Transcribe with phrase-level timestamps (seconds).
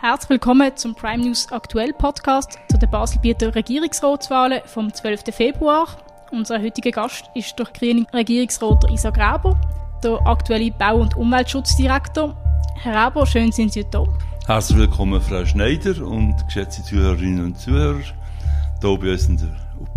[0.00, 5.34] Herzlich willkommen zum Prime News Aktuell Podcast zu den Baselbieter Regierungsratswahlen vom 12.
[5.34, 5.88] Februar.
[6.30, 9.60] Unser heutiger Gast ist der grüne Regierungsrat Isa Graber,
[10.04, 12.36] der aktuelle Bau- und Umweltschutzdirektor.
[12.76, 14.04] Herr Graber, schön sind Sie da.
[14.46, 19.48] Herzlich willkommen, Frau Schneider und geschätzte Zuhörerinnen und Zuhörer, hier bei uns in der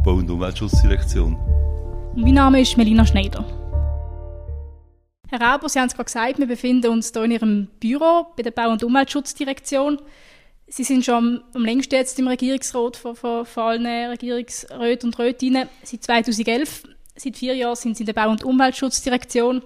[0.04, 1.38] Bau- und Umweltschutzdirektion.
[2.16, 3.46] Mein Name ist Melina Schneider.
[5.32, 8.44] Herr Rauber, Sie haben es gerade gesagt, wir befinden uns hier in Ihrem Büro bei
[8.44, 10.02] der Bau- und Umweltschutzdirektion.
[10.68, 15.70] Sie sind schon am, längsten jetzt im Regierungsrat von, von, von allen Regierungsräten und Rätinnen
[15.84, 16.84] seit 2011.
[17.16, 19.64] Seit vier Jahren sind Sie in der Bau- und Umweltschutzdirektion.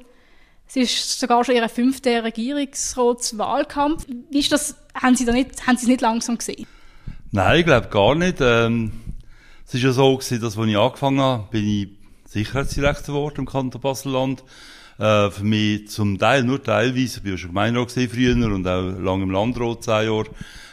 [0.68, 4.06] Es ist sogar schon Ihr fünfter Regierungsratswahlkampf.
[4.30, 4.76] Wie ist das?
[4.94, 6.68] Haben Sie da nicht, haben Sie es nicht langsam gesehen?
[7.32, 8.38] Nein, ich glaube gar nicht.
[8.40, 8.92] Ähm,
[9.66, 11.88] es ist ja so gewesen, dass, als ich angefangen habe, bin ich
[12.26, 14.44] Sicherheitsdirektor geworden im Kanton Basel-Land.
[14.98, 19.23] Äh, für mich zum Teil, nur teilweise, ich war schon Gemeinderat früher und auch lange
[19.23, 20.30] im Landrat, zehn Jahre,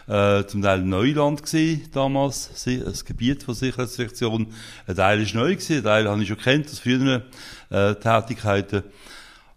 [0.06, 4.46] äh, zum Teil Neuland gewesen, damals, das Gebiet von Sicherheitsdirektion.
[4.86, 7.22] Ein Teil ist neu gewesen, ein Teil habe ich schon kennt aus früheren
[7.70, 8.84] äh, Tätigkeiten.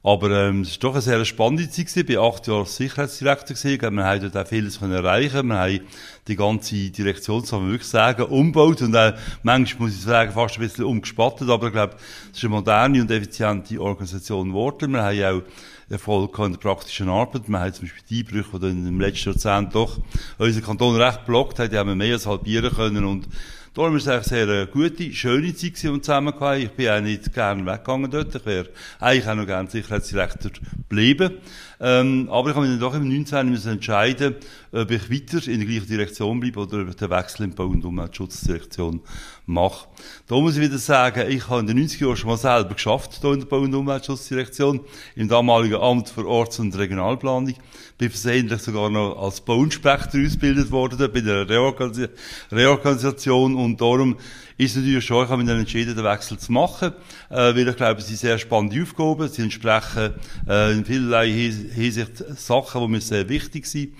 [0.05, 1.87] Aber ähm, es war doch eine sehr spannende Zeit.
[1.87, 2.05] Gewesen.
[2.07, 3.55] Ich war acht Jahre Sicherheitsdirektor.
[3.55, 3.95] Gewesen.
[3.97, 5.79] Wir haben dort auch vieles können erreichen Wir haben
[6.27, 10.57] die ganze Direktion, das man wirklich sagen, umgebaut und auch manchmal, muss ich sagen, fast
[10.57, 11.49] ein bisschen umgespattet.
[11.49, 11.95] Aber ich glaube,
[12.31, 14.91] es ist eine moderne und effiziente Organisation geworden.
[14.91, 17.49] Wir haben auch Erfolg in der praktischen Arbeit.
[17.49, 19.97] Wir haben zum Beispiel die Einbrüche, die in dem letzten Jahrzehnt doch
[20.37, 23.05] unseren Kanton recht blockt haben, die haben wir mehr als halbieren können.
[23.05, 23.27] Und
[23.75, 26.61] Darum war es eigentlich sehr eine gute, schöne Zeit, die wir zusammen hatten.
[26.61, 28.33] Ich bin auch nicht gerne weggegangen dort.
[28.33, 28.69] Ich wäre
[29.01, 31.33] eigentlich auch noch gerne Sicherheitsdirektor geblieben.
[31.81, 33.49] Ähm, aber ich habe mich dann doch im 19.
[33.49, 34.35] müssen entscheiden,
[34.75, 37.67] ob ich weiter in der gleichen Direktion bleibe oder ob ich den Wechsel die Bau-
[37.67, 38.99] und Umweltschutzdirektion
[39.45, 39.87] mache.
[40.27, 43.19] Da muss ich wieder sagen, ich habe in den 90 Jahren schon mal selber geschafft,
[43.21, 44.81] hier in der Bau- und Umweltschutzdirektion,
[45.15, 47.53] im damaligen Amt für Orts- und Regionalplanung.
[47.97, 52.09] Bin versehentlich sogar noch als Bauinspektor ausgebildet worden, bei der Reorgan
[52.51, 54.17] Reorganisation und darum
[54.57, 56.93] ist natürlich schon, ich habe mich dann entschieden, den Wechsel zu machen,
[57.29, 60.13] äh, weil ich glaube, es sind sehr spannende Aufgaben, sie entsprechen
[60.47, 63.93] äh, in vielerlei Hinsicht Sachen, die mir sehr wichtig sind.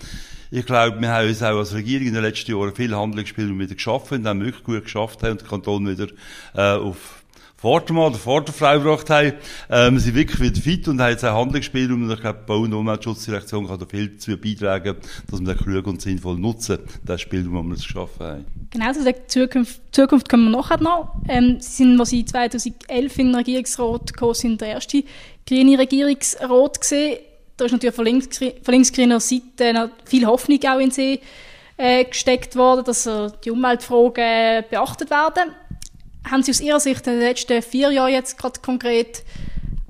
[0.50, 3.74] Ich glaube, wir haben uns auch als Regierung in den letzten Jahren viel Handlungsspielraum wieder
[3.74, 6.08] geschaffen haben wirklich gut geschafft haben und den Kanton wieder
[6.54, 7.22] äh, auf
[7.56, 9.32] Vordermann oder Vorderfrau gebracht haben.
[9.68, 12.46] Äh, wir sind wirklich wieder fit und haben jetzt auch Handlungsspielraum und ich glaube, die
[12.46, 14.96] Bau- und Umweltschutzdirektion kann da viel dazu beitragen,
[15.30, 18.46] dass wir den klug und sinnvoll nutzen, das Spielraum, das wir uns geschaffen haben.
[18.70, 21.16] Genau, zu der Zukunft, Zukunft kommen wir nachher noch.
[21.28, 25.02] Ähm, Sie sind, als Sie 2011 in den Regierungsrat gekommen sind, der erste
[25.46, 27.18] grüne Regierungsrat gesehen.
[27.56, 31.20] Da ist natürlich von, links, von linksgrüner Seite noch viel Hoffnung auch in Sie
[31.78, 35.52] äh, gesteckt worden, dass äh, die Umweltfragen beachtet werden.
[36.30, 39.24] Haben Sie aus Ihrer Sicht in den letzten vier Jahren jetzt gerade konkret,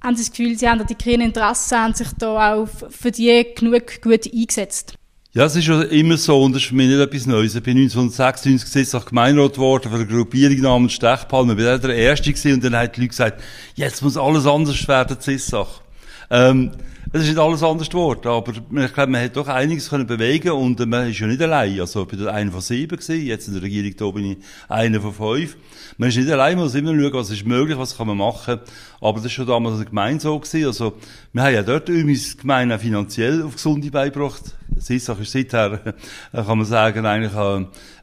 [0.02, 3.10] haben Sie das Gefühl, Sie haben da die grünen Interessen, haben sich da auch für
[3.10, 4.94] die genug gut eingesetzt?
[5.32, 7.54] Ja, es ist schon immer so, und das ist für mich nicht etwas Neues.
[7.54, 11.52] Ich bin 1996 gesetzt nach Gemeinderat geworden für eine Gruppierung namens Stechpalme.
[11.52, 13.42] Ich bin der Erste gewesen, und dann haben die Leute gesagt,
[13.74, 15.82] jetzt muss alles anders werden, Zissach.
[16.30, 16.72] Ähm,
[17.12, 20.50] es ist nicht alles anders geworden, aber ich glaube, man hat doch einiges können bewegen
[20.50, 21.80] und man ist ja nicht allein.
[21.80, 24.38] Also, ich bin einer von sieben gewesen, jetzt in der Regierung da bin ich
[24.68, 25.56] einer von fünf.
[25.98, 28.58] Man ist nicht allein, man muss immer schauen, was ist möglich, was kann man machen.
[29.00, 30.66] Aber das ist schon damals in der Gemeinde so gewesen.
[30.66, 30.94] Also,
[31.32, 34.42] wir haben ja dort übrigens Gemeinde auch finanziell auf gesunde beigebracht.
[34.76, 35.94] Sissach ist seither,
[36.32, 37.32] kann man sagen, eigentlich,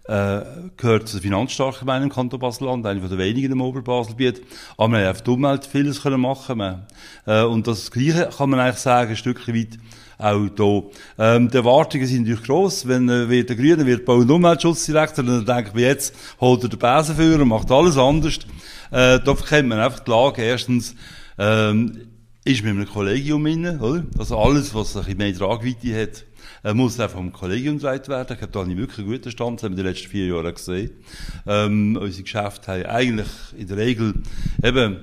[0.06, 0.42] äh,
[0.78, 4.42] gehört zu den finanzstarken Gemeinden im Kanton Basel-Land, eine den wenigen im Oberbaselbiet.
[4.78, 6.58] Aber wir haben auf die Umwelt vieles können machen.
[6.58, 6.88] Man,
[7.26, 9.80] äh, und das Gleiche kann man eigentlich sagen, ein Stückchen weit
[10.18, 10.84] auch hier.
[11.18, 12.88] Ähm, die Erwartungen sind natürlich gross.
[12.88, 16.70] Wenn äh, wird der Grüne wird Bau- und Umweltschutzdirektor, dann denke ich, jetzt holt er
[16.70, 18.40] den Besen für und macht alles anders.
[18.92, 20.42] Äh, da kennt man einfach die Lage.
[20.42, 20.96] Erstens,
[21.38, 22.08] ähm,
[22.46, 24.04] ist mit einem Kollegium inne, oder?
[24.18, 26.26] Also alles, was ein bisschen mehr Tragweite hat,
[26.64, 28.34] äh, muss einfach vom Kollegium getragen werden.
[28.34, 30.10] Ich glaube, da habe ich wirklich einen guten Stand, das haben wir in den letzten
[30.10, 30.92] vier Jahren gesehen.
[31.46, 34.14] Ähm, unsere Geschäfte haben eigentlich in der Regel
[34.64, 34.98] eben,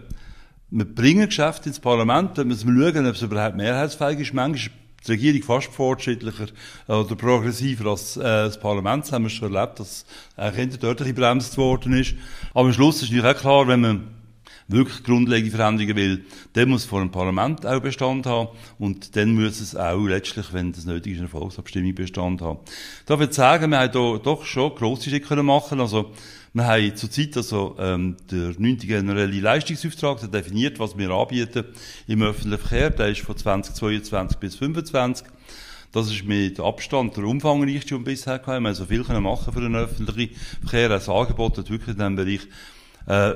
[0.70, 4.34] wir bringen Geschäfte ins Parlament, dann müssen wir schauen, ob es überhaupt mehrheitsfähig ist.
[4.34, 4.70] Manchmal ist
[5.06, 6.46] die Regierung fast fortschrittlicher
[6.86, 9.04] oder progressiver als äh, das Parlament.
[9.04, 10.04] Das haben wir schon erlebt, dass
[10.36, 12.14] eigentlich dort ein bremst worden ist.
[12.52, 14.19] Aber am Schluss ist natürlich auch klar, wenn man
[14.70, 19.60] wirklich grundlegende Veränderungen will, dann muss vor dem Parlament auch Bestand haben und dann muss
[19.60, 22.60] es auch letztlich, wenn das nötig ist, eine Volksabstimmung Bestand haben.
[23.06, 25.80] Da würde ich sagen, wir haben hier doch schon grosse Schritte können machen.
[25.80, 26.12] Also
[26.52, 28.78] wir haben zurzeit also ähm, der 9.
[28.78, 31.64] generelle Leistungsauftrag, der definiert, was wir anbieten
[32.08, 32.90] im öffentlichen Verkehr.
[32.90, 35.26] Der ist von 2022 bis 2025.
[35.92, 38.46] Das ist mit Abstand der umfangreichste, den wir bisher hatten.
[38.46, 40.88] Wir haben so viel können machen für den öffentlichen Verkehr.
[40.88, 42.40] Das Angebot hat wirklich in diesem Bereich
[43.06, 43.34] äh,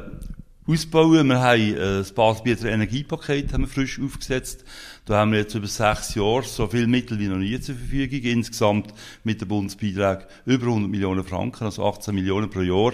[0.67, 1.29] ausbauen.
[1.29, 4.65] Wir haben äh, das Baselbieter Energiepaket haben wir frisch aufgesetzt.
[5.07, 8.23] Da haben wir jetzt über sechs Jahre so viel Mittel wie noch nie zur Verfügung.
[8.23, 12.93] Insgesamt mit dem Bundesbeitrag über 100 Millionen Franken, also 18 Millionen pro Jahr.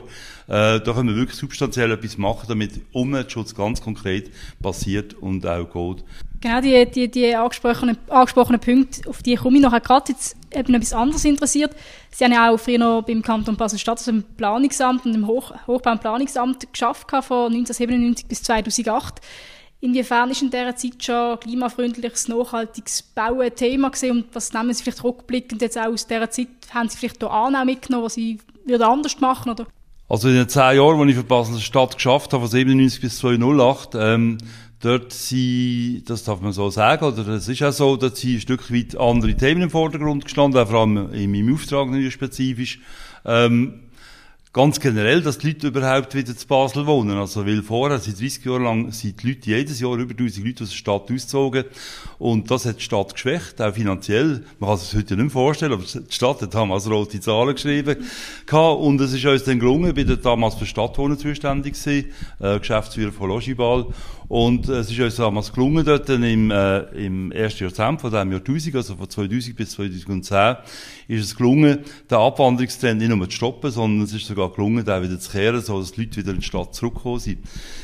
[0.48, 5.66] Äh, da können wir wirklich substanziell etwas machen, damit Umweltschutz ganz konkret passiert und auch
[5.66, 6.04] geht.
[6.40, 10.74] Genau, die, die, die angesprochenen, angesprochenen Punkte, auf die komme ich nachher gerade jetzt eben
[10.74, 11.76] etwas anderes interessiert.
[12.10, 15.52] Sie haben ja auch früher noch beim Kanton Basel-Stadt, also im Planungsamt und im Hoch
[15.68, 19.20] Hochbau- und Planungsamt geschafft, von 1997 bis 2008.
[19.82, 24.74] Inwiefern ist in dieser Zeit schon klimafreundliches, nachhaltiges Bauen ein Thema gewesen und was nehmen
[24.74, 28.14] Sie vielleicht rückblickend jetzt auch aus dieser Zeit, haben Sie vielleicht hier auch mitgenommen, was
[28.14, 29.66] Sie würden anders machen oder?
[30.08, 33.90] Also in den zehn Jahren, die ich für Basel-Stadt geschafft habe, von 97 bis 2008,
[33.94, 34.38] ähm,
[34.80, 38.40] dort sind, das darf man so sagen, oder es ist auch so, dass sind ein
[38.40, 42.80] Stück weit andere Themen im Vordergrund gestanden, auch vor allem in meinem Auftrag nicht spezifisch.
[43.24, 43.89] Ähm,
[44.52, 47.16] ganz generell, dass die Leute überhaupt wieder zu Basel wohnen.
[47.16, 50.64] Also, weil vorher, seit 30 Jahren lang, sind die Leute jedes Jahr über 1000 Leute
[50.64, 51.64] aus der Stadt ausgezogen.
[52.18, 54.44] Und das hat die Stadt geschwächt, auch finanziell.
[54.58, 57.54] Man kann sich das heute nicht mehr vorstellen, aber die Stadt hat damals rote Zahlen
[57.54, 57.96] geschrieben.
[58.50, 62.10] Und es ist uns dann gelungen, ich bin damals für Stadtwohnen zuständig gewesen,
[62.40, 63.86] äh, Geschäftsführer von Logibal.
[64.30, 68.30] Und äh, es ist uns damals gelungen, dort im, äh, im ersten Jahrzehnt von diesem
[68.30, 70.56] Jahr 1000, also von 2000 bis 2010,
[71.08, 75.02] ist es gelungen, den Abwanderungstrend nicht nur zu stoppen, sondern es ist sogar gelungen, den
[75.02, 77.38] wieder zu kehren, so dass die Leute wieder in die Stadt zurückgekommen sind.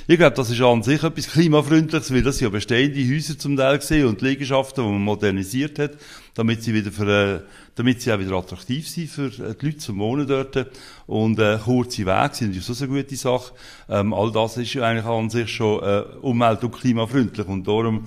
[0.06, 3.78] Ich glaube, das ist an sich etwas klimafreundliches, weil das ja bestehende Häuser zum Teil
[3.78, 5.96] gesehen und Liegenschaften, die man modernisiert hat,
[6.36, 7.40] damit sie wieder für, äh,
[7.74, 10.66] damit sie auch wieder attraktiv sind für äh, die Leute zum Wohnen dort.
[11.06, 13.54] Und äh, kurze Wege sind natürlich so eine gute Sache.
[13.88, 17.48] Ähm, all das ist ja eigentlich an sich schon äh, umwelt- und klimafreundlich.
[17.48, 18.06] Und darum,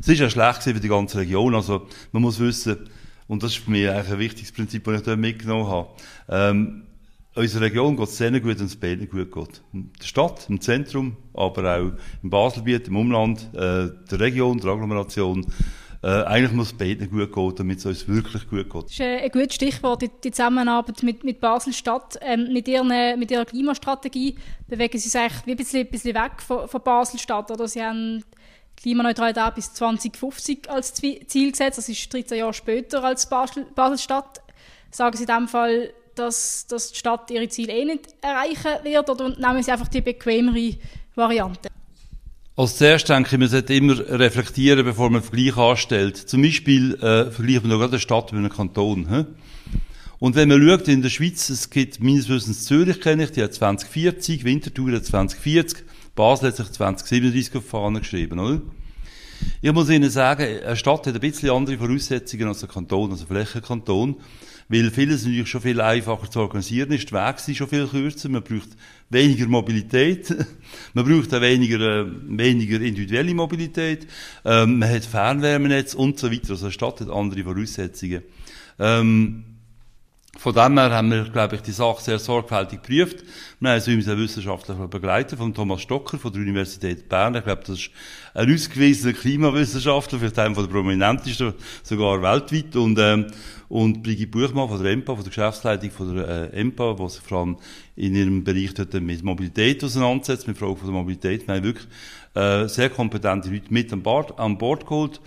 [0.00, 1.54] es ist ja schlecht für die ganze Region.
[1.54, 2.88] Also man muss wissen,
[3.26, 5.88] und das ist für mich eigentlich ein wichtiges Prinzip, das ich dort mitgenommen habe.
[6.28, 6.82] Ähm,
[7.36, 9.60] Unsere Region geht sehr gut, wenn es beiden gut geht.
[9.72, 11.92] In der Stadt, im Zentrum, aber auch
[12.22, 15.44] im Baselbiet, im Umland, äh, der Region, der Agglomeration.
[16.04, 18.84] Äh, eigentlich muss es beiden gut gehen, damit es uns wirklich gut geht.
[18.84, 22.18] Das ist ein gutes Stichwort, die, die Zusammenarbeit mit, mit Basel-Stadt.
[22.20, 24.36] Ähm, mit, ihren, mit ihrer Klimastrategie
[24.68, 27.70] bewegen sie sich eigentlich ein bisschen, ein bisschen weg von, von Basel-Stadt.
[27.70, 28.22] Sie haben
[28.76, 31.78] Klimaneutralität bis 2050 als Ziel gesetzt.
[31.78, 34.42] Das ist 13 Jahre später als Basel-Stadt.
[34.90, 39.08] Sagen Sie in diesem Fall, dass, dass die Stadt ihre Ziele eh nicht erreichen wird
[39.08, 40.76] oder nehmen sie einfach die bequemere
[41.14, 41.70] Variante?
[42.56, 46.16] Als zuerst denke ich, man sollte immer reflektieren, bevor man Vergleich anstellt.
[46.16, 49.08] Zum Beispiel äh, vergleicht man noch eine Stadt mit einem Kanton.
[49.08, 49.24] He?
[50.20, 53.42] Und wenn man schaut, in der Schweiz, es gibt meines Wissens Zürich, kenne ich, die
[53.42, 55.84] hat 2040, Winterthur hat 2040,
[56.14, 58.62] Basel hat sich 2037 auf Fahnen geschrieben, oder?
[59.60, 63.22] Ich muss Ihnen sagen, eine Stadt hat ein bisschen andere Voraussetzungen als ein Kanton, als
[63.22, 64.16] ein Flächenkanton.
[64.68, 67.10] Weil vieles natürlich schon viel einfacher zu organisieren ist.
[67.10, 68.30] Die Wege sind schon viel kürzer.
[68.30, 68.70] Man braucht
[69.10, 70.34] weniger Mobilität.
[70.94, 74.06] man braucht auch weniger, äh, weniger individuelle Mobilität.
[74.44, 76.50] Ähm, man hat Fernwärmenetz und so weiter.
[76.50, 78.22] Also eine Stadt hat andere Voraussetzungen.
[78.78, 79.44] Ähm,
[80.38, 83.24] von dem her haben wir, glaube ich, die Sache sehr sorgfältig geprüft.
[83.60, 87.34] Wir haben uns einen wissenschaftlichen Begleiter von Thomas Stocker von der Universität Bern.
[87.36, 87.90] Ich glaube, das ist
[88.34, 92.76] ein ausgewiesener Klimawissenschaftler, vielleicht einer der prominentesten, sogar weltweit.
[92.76, 93.26] Und, ähm,
[93.68, 97.22] und Brigitte Buchmann von der EMPA, von der Geschäftsleitung von der äh, EMPA, die sich
[97.22, 97.56] vor allem
[97.96, 101.46] in ihrem Bereich dort mit Mobilität auseinandersetzt, mit Fragen der Mobilität.
[101.46, 101.86] Wir haben wirklich
[102.34, 105.20] äh, sehr kompetente Leute mit an Bord, an Bord geholt.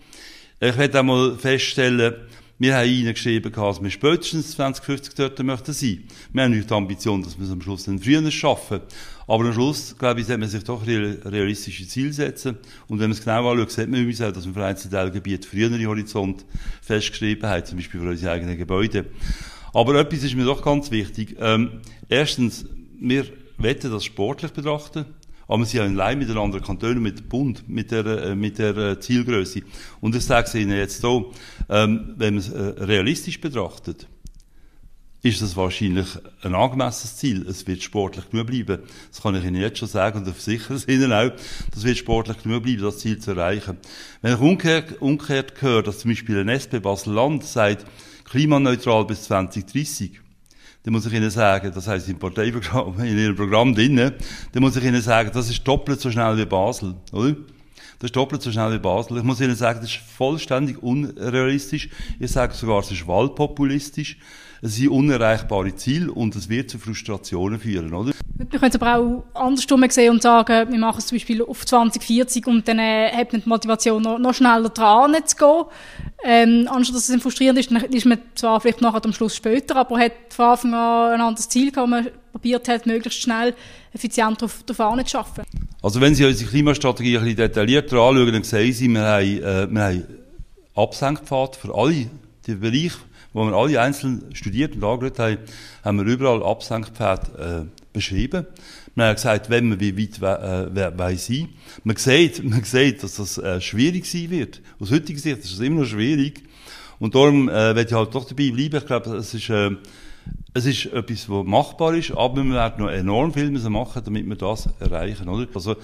[0.60, 2.16] Ich werde einmal feststellen,
[2.60, 6.04] wir haben ihnen geschrieben, dass wir spätestens 2050 dort möchten sein.
[6.34, 8.82] Wir haben nicht die Ambition, dass wir es am Schluss dann früher schaffen.
[9.28, 12.58] Aber am Schluss, glaube ich, sollte man sich doch realistische Ziele setzen.
[12.88, 15.48] Und wenn man es genau anschaut, sieht man übrigens auch, dass wir für einzelne Teilgebiete
[15.48, 16.46] frühere Horizont
[16.82, 19.06] festgeschrieben haben, zum Beispiel für unsere eigenen Gebäude.
[19.74, 21.36] Aber etwas ist mir doch ganz wichtig.
[21.40, 22.66] Ähm, erstens,
[23.00, 23.26] wir
[23.60, 25.06] wollen das sportlich betrachten.
[25.48, 28.06] Aber wir sind ja in Leih mit den anderen Kantonen, mit dem Bund, mit der,
[28.06, 29.62] äh, mit der äh, Zielgröße.
[30.02, 31.32] Und ich sage es Ihnen jetzt so,
[31.70, 34.08] ähm, wenn man es äh, realistisch betrachtet,
[35.24, 36.08] ist das wahrscheinlich
[36.42, 37.46] ein angemessenes Ziel.
[37.48, 38.84] Es wird sportlich genug bleiben.
[39.10, 41.32] Das kann ich Ihnen jetzt schon sagen und ich versichere es Ihnen auch.
[41.74, 43.78] Das wird sportlich genug bleiben, das Ziel zu erreichen.
[44.22, 47.86] Wenn ich umgekehrt, umgekehrt höre, dass zum Beispiel ein SP Basel-Land sagt,
[48.26, 50.22] klimaneutral bis 2030,
[50.88, 54.14] dann muss ich Ihnen sagen, das heißt im Parteiprogramm, in Ihrem Programm drinnen,
[54.54, 57.36] dann muss ich Ihnen sagen, das ist doppelt so schnell wie Basel, oder?
[58.00, 59.18] Das ist doppelt so schnell wie Basel.
[59.18, 61.90] Ich muss Ihnen sagen, das ist vollständig unrealistisch.
[62.22, 64.18] Ich sage sogar, es ist wahlpopulistisch.
[64.62, 68.12] Es sind unerreichbare Ziele und es wird zu Frustrationen führen, oder?
[68.38, 71.66] Wir können es aber auch andersrum sehen und sagen, wir machen es zum Beispiel auf
[71.66, 75.64] 2040 und dann äh, hat man die Motivation, noch, noch schneller dran zu gehen.
[76.24, 80.00] Ähm, anstatt dass es frustrierend ist, ist man zwar vielleicht nachher am Schluss später, aber
[80.00, 83.54] hat von Anfang an ein anderes Ziel gehabt, man probiert hat, möglichst schnell
[83.94, 85.44] effizient darauf, darauf arbeiten.
[85.82, 89.68] Also wenn Sie unsere Klimastrategie ein bisschen detaillierter anschauen, dann sehen Sie, wir haben, äh,
[89.70, 90.04] wir haben
[90.76, 92.08] Absenkpfad für alle
[92.46, 92.98] die Bereiche,
[93.38, 95.38] wo wir alle einzeln studiert und angeschaut haben,
[95.84, 98.48] haben wir überall Absenkpfad äh, beschrieben.
[98.96, 101.50] Wir haben gesagt, wenn wir wie weit äh, wollen sein.
[101.84, 104.60] Man sieht, man sieht, dass das äh, schwierig sein wird.
[104.80, 106.42] Aus heutiger Sicht ist das immer noch schwierig.
[106.98, 108.78] Und darum äh, werde ich halt doch dabei bleiben.
[108.78, 109.70] Ich glaube, es ist, äh,
[110.56, 114.28] es ist etwas, was machbar ist, aber wir werden noch enorm viel müssen machen, damit
[114.28, 115.48] wir das erreichen, oder?
[115.54, 115.76] Also,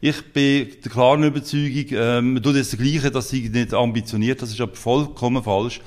[0.00, 4.40] ich bin der klaren Überzeugung, äh, man tut jetzt das Gleiche, dass sie nicht ambitioniert,
[4.40, 5.80] das ist aber vollkommen falsch.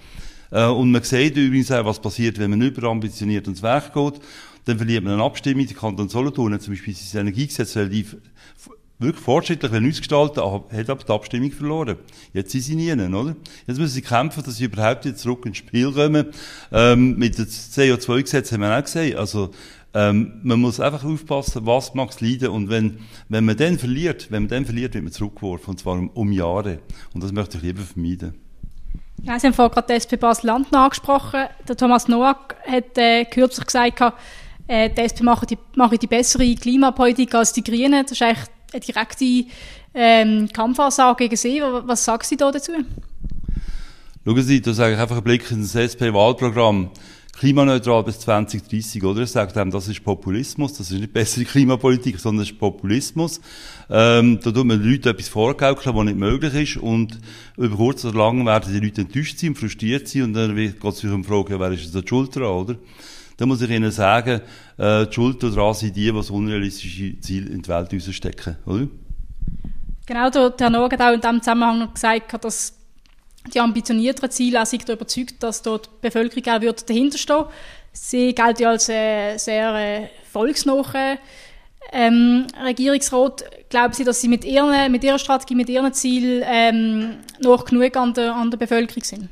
[0.53, 4.21] Äh, und man sieht übrigens auch, was passiert, wenn man überambitioniert ins Werk geht.
[4.65, 8.15] Dann verliert man eine Abstimmung, die Kanton Solothurn hat zum Beispiel sein Energiegesetz relativ
[8.99, 11.97] wirklich fortschrittlich ausgestaltet, hat aber die Abstimmung verloren.
[12.31, 13.35] Jetzt sind sie nie, oder?
[13.67, 16.27] Jetzt müssen sie kämpfen, dass sie überhaupt jetzt zurück ins Spiel kommen.
[16.71, 19.51] Ähm, mit dem CO2-Gesetz haben wir auch gesehen, also,
[19.93, 22.49] ähm, man muss einfach aufpassen, was mag es leiden.
[22.49, 25.71] Und wenn, wenn man dann verliert, wenn man dann verliert, wird man zurückgeworfen.
[25.71, 26.79] Und zwar um, um Jahre.
[27.13, 28.42] Und das möchte ich lieber vermeiden.
[29.25, 31.45] Ja, Sie haben vorhin gerade die SP Basel-Land angesprochen.
[31.65, 34.01] Der Thomas Noack hat äh, kürzlich gesagt,
[34.67, 38.03] äh, die SP mache die, mache die bessere Klimapolitik als die Grünen.
[38.03, 39.45] Das ist eigentlich eine direkte
[39.93, 41.61] ähm, Kampfansage gegen Sie.
[41.61, 42.73] Was sagen Sie da dazu?
[44.25, 46.89] Schauen Sie, da sage ich einfach einen Blick ins SP-Wahlprogramm.
[47.43, 49.23] Klimaneutral bis 2030, oder?
[49.23, 53.41] Ich sage dem, das ist Populismus, das ist nicht bessere Klimapolitik, sondern das ist Populismus.
[53.89, 57.19] Ähm, da tut man den Leuten etwas vorgaukeln, was nicht möglich ist, und
[57.57, 60.97] über kurz oder lang werden die Leute enttäuscht sein, frustriert sein, und dann geht es
[60.99, 62.75] sich um die Frage, wer ist jetzt die Schuld dran, oder?
[63.35, 64.39] Da muss ich Ihnen sagen,
[64.77, 68.87] äh, die Schuld daran sind die, die unrealistische Ziel in die Welt rausstecken, oder?
[70.05, 72.82] Genau, der, Noah hat auch in diesem Zusammenhang gesagt, dass
[73.53, 77.45] die ambitionierteren Ziele auch sich überzeugt, dass dort die Bevölkerung auch wird dahinter stehen
[77.95, 81.19] Sie gelten ja als äh, sehr äh, volksnahe
[81.91, 83.43] ähm, Regierungsrat.
[83.69, 87.09] Glauben Sie, dass Sie mit, ihren, mit Ihrer Strategie, mit Ihren Zielen ähm,
[87.39, 89.29] noch genug an der, an der Bevölkerung sind?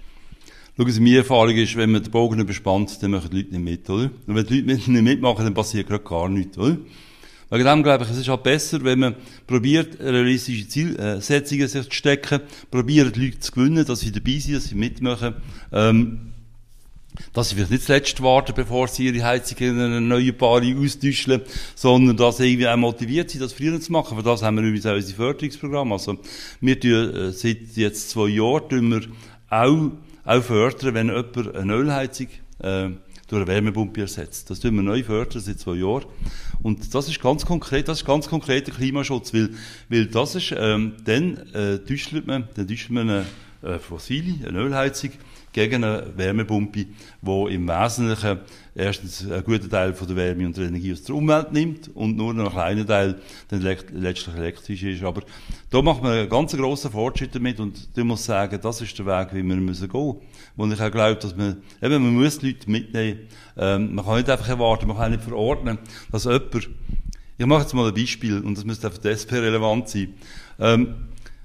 [0.77, 3.63] Schauen Sie, meine Erfahrung ist, wenn man den Bogen überspannt, dann machen die Leute nicht
[3.63, 4.11] mit, oder?
[4.27, 6.77] Und wenn die Leute nicht mitmachen, dann passiert gerade gar nichts, oder?
[7.51, 9.15] Wegen dem glaube ich, es ist halt besser, wenn man
[9.45, 12.39] probiert, realistische Zielsetzungen sich zu stecken,
[12.71, 15.35] probiert, Leute zu gewinnen, dass sie dabei sind, dass sie mitmachen,
[15.73, 16.31] ähm,
[17.33, 21.41] dass sie vielleicht nicht zuletzt warten, bevor sie ihre Heizung in eine neue Paare austauschen,
[21.75, 24.17] sondern dass sie irgendwie auch motiviert sind, das früher zu machen.
[24.17, 25.91] Für das haben wir übrigens auch unser Förderungsprogramm.
[25.91, 26.19] Also,
[26.61, 29.11] wir tun, äh, seit jetzt zwei Jahren,
[29.49, 29.91] auch,
[30.23, 32.27] auch fördern, wenn jemand eine Ölheizung,
[32.59, 32.91] äh,
[33.27, 34.49] durch eine Wärmepumpe ersetzt.
[34.49, 36.05] Das tun wir neu fördern seit zwei Jahren.
[36.63, 39.49] Und das ist ganz konkret, das ist ganz konkreter Klimaschutz, weil,
[39.89, 43.25] weil das ist, ähm, dann, äh, täuscht man, dann täuscht man eine,
[43.63, 45.11] äh, fossile, eine Ölheizung,
[45.53, 46.85] gegen eine Wärmepumpe,
[47.21, 48.39] die im Wesentlichen
[48.73, 52.15] erstens einen guten Teil von der Wärme und der Energie aus der Umwelt nimmt und
[52.15, 55.03] nur einen kleinen Teil dann letztlich elektrisch ist.
[55.03, 55.21] Aber
[55.69, 59.05] da macht man einen ganz grossen Fortschritt damit und ich muss sagen, das ist der
[59.05, 60.15] Weg, wie wir müssen gehen.
[60.55, 63.19] Wo ich auch glaube, dass man, eben, man muss die Leute mitnehmen.
[63.57, 65.77] Ähm, man kann nicht einfach erwarten, man kann nicht verordnen,
[66.11, 66.69] dass jemand,
[67.37, 70.13] ich mache jetzt mal ein Beispiel und das müsste für die SP relevant sein.
[70.59, 70.95] Ähm,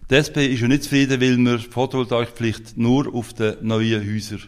[0.09, 4.43] die SP ist ja nicht zufrieden, weil wir Photovoltaikpflicht nur auf den neuen Häusern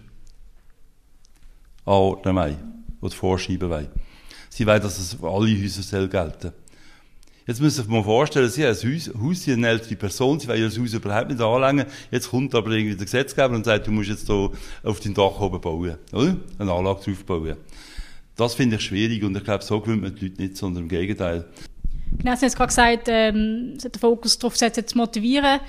[1.85, 2.59] anordnen wollen,
[3.01, 3.89] oder vorschreiben wollen.
[4.51, 6.53] Sie wollen, dass es für alle Häuser gelten
[7.49, 10.39] Jetzt müssen Sie sich mal vorstellen, Sie haben ein Haus, Haus Sie eine ältere Person,
[10.39, 11.87] Sie wollen Ihr Haus überhaupt nicht anlängen.
[12.11, 14.51] Jetzt kommt aber irgendwie der Gesetzgeber und sagt, du musst jetzt hier
[14.83, 16.37] auf dein Dach oben bauen, oder?
[16.59, 17.57] Eine Anlage drauf bauen.
[18.37, 20.89] Das finde ich schwierig und ich glaube, so gewöhnt man die Leute nicht, sondern im
[20.91, 21.47] Gegenteil.
[22.17, 25.61] Genau, Sie haben gerade gesagt, ähm, den Fokus darauf setzen, zu motivieren,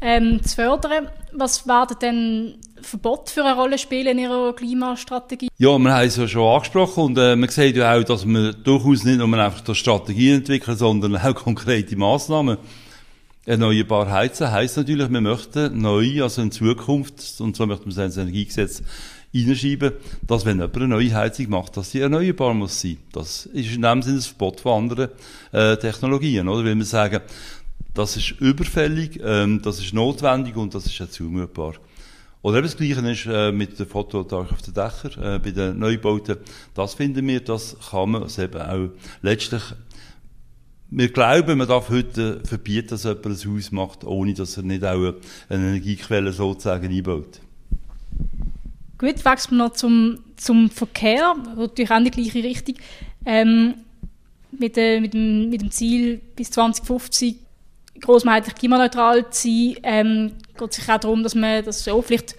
[0.00, 1.08] ähm, zu fördern.
[1.32, 5.48] Was werden denn Verbot für eine Rolle spielen in Ihrer Klimastrategie?
[5.58, 8.52] Ja, wir haben es ja schon angesprochen und äh, man sieht ja auch, dass wir
[8.52, 12.58] durchaus nicht nur einfach die Strategie entwickeln, sondern auch konkrete Massnahmen.
[13.46, 18.16] Erneuerbar heizen heisst natürlich, wir möchten neu, also in Zukunft, und so möchten wir das
[18.16, 18.82] Energiegesetz
[19.34, 22.98] reinschreiben, dass wenn jemand eine neue Heizung macht, dass sie erneuerbar muss sein.
[23.12, 25.10] Das ist in dem Sinne ein Verbot von anderen
[25.52, 26.64] äh, Technologien, oder?
[26.64, 27.20] Weil wir sagen,
[27.94, 31.74] das ist überfällig, ähm, das ist notwendig und das ist auch zumutbar.
[32.42, 35.78] Oder eben das Gleiche ist äh, mit der Photovoltaik auf den Dächern, äh, bei den
[35.78, 36.36] Neubauten.
[36.74, 38.90] Das finden wir, das kann man also eben auch
[39.22, 39.62] letztlich
[40.96, 44.84] wir glauben, man darf heute verbieten, dass jemand ein Haus macht, ohne dass er nicht
[44.84, 45.14] auch
[45.48, 47.40] eine Energiequelle sozusagen einbaut.
[49.04, 52.76] Gut, wechseln wir noch zum, zum Verkehr, natürlich auch in die gleiche Richtung.
[53.26, 53.74] Ähm,
[54.50, 57.36] mit, äh, mit, dem, mit dem Ziel, bis 2050
[58.00, 62.34] großmehrheitlich klimaneutral zu sein, ähm, geht es sich auch darum, dass man dass so vielleicht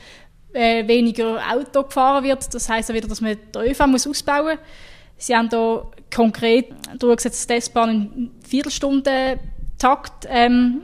[0.53, 2.51] äh, weniger Auto gefahren wird.
[2.51, 4.65] Das heißt auch wieder, dass man den ÖV muss ausbauen muss.
[5.17, 10.81] Sie haben da konkret durchgesetzt, dass die S-Bahn in Viertelstunden-Takt ähm,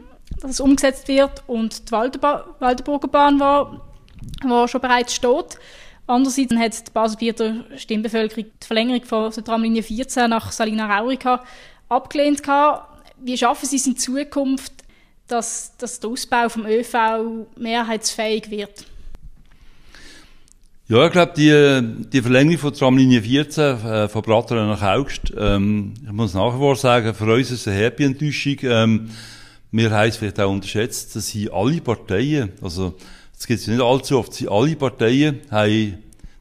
[0.59, 3.90] umgesetzt wird und die Waldenburger Bahn, war,
[4.43, 5.57] wo schon bereits steht.
[6.07, 11.43] Andererseits hat die Baselbieter Stimmbevölkerung die Verlängerung von der Tramlinie 14 nach Salina Raurica
[11.89, 12.41] abgelehnt.
[13.23, 14.73] Wie schaffen Sie es in Zukunft,
[15.27, 18.85] dass, dass der Ausbau vom ÖV mehrheitsfähig wird?
[20.87, 25.93] Ja, ich glaube, die, die Verlängerung von Tramlinie 14 äh, von Bratteren nach Augst, ähm,
[26.03, 28.57] ich muss nach wie sagen, für uns ist es eine happy Enttäuschung.
[28.63, 29.09] Ähm,
[29.71, 32.97] wir haben es vielleicht auch unterschätzt, dass sie alle Parteien, also
[33.41, 35.97] es gibt es nicht allzu oft, sie alle Parteien haben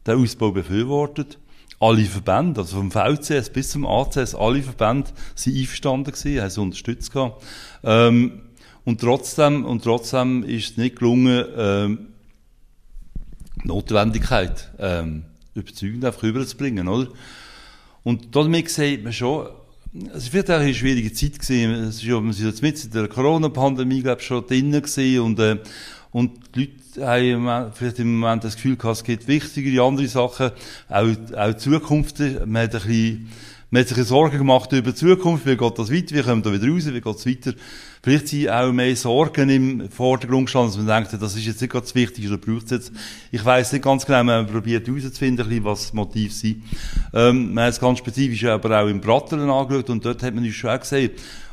[0.06, 1.38] den Ausbau befürwortet.
[1.78, 6.58] Alle Verbände, also vom VCS bis zum ACS, alle Verbände sind einverstanden gewesen, haben es
[6.58, 7.42] unterstützt gehabt.
[7.84, 8.42] Ähm,
[8.84, 12.08] und trotzdem, und trotzdem ist es nicht gelungen, ähm,
[13.64, 17.08] Notwendigkeit ähm, überzeugend einfach rüberzubringen, oder?
[18.02, 19.48] Und damit sieht man schon,
[20.12, 21.70] es wird auch eine schwierige Zeit gewesen.
[21.70, 25.20] Es ist ja, wir sind jetzt mit in der Corona-Pandemie, glaube ich, schon drinnen gewesen
[25.20, 25.56] und, äh,
[26.12, 30.50] und die Leute haben vielleicht im Moment das Gefühl gehabt, es gibt wichtigere andere Sachen,
[30.88, 32.18] auch, auch Zukunft.
[32.18, 33.28] Man hat ein bisschen,
[33.70, 36.50] man hat sich Sorgen gemacht über die Zukunft, wie geht das weiter, wie kommen wir
[36.50, 37.52] da wieder raus, wie geht es weiter.
[38.02, 41.72] Vielleicht sind auch mehr Sorgen im Vordergrund gestanden, dass man denkt, das ist jetzt nicht
[41.72, 42.92] ganz wichtig, oder braucht es jetzt.
[43.30, 46.64] Ich weiss nicht ganz genau, man probiert herauszufinden, was das Motiv sind.
[47.14, 50.42] Ähm, man hat es ganz spezifisch aber auch im Brattelen angeschaut und dort hat man
[50.42, 51.10] uns schon auch gesehen.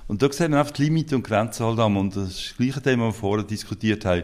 [0.07, 1.97] Und dort sieht man einfach die Limite und Grenzen halt an.
[1.97, 4.23] Und das ist das gleiche Thema, das wir vorher diskutiert haben.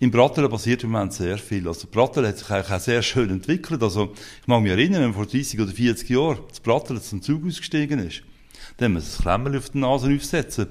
[0.00, 1.66] Im Brattelen passiert im Moment sehr viel.
[1.66, 3.82] Also, Brattelen hat sich eigentlich auch sehr schön entwickelt.
[3.82, 7.44] Also, ich mag mich erinnern, wenn vor 30 oder 40 Jahren das Brattelen zum Zug
[7.44, 8.22] ausgestiegen ist
[8.78, 10.68] dann muss das Klemmerli auf die Nase aufsetzen.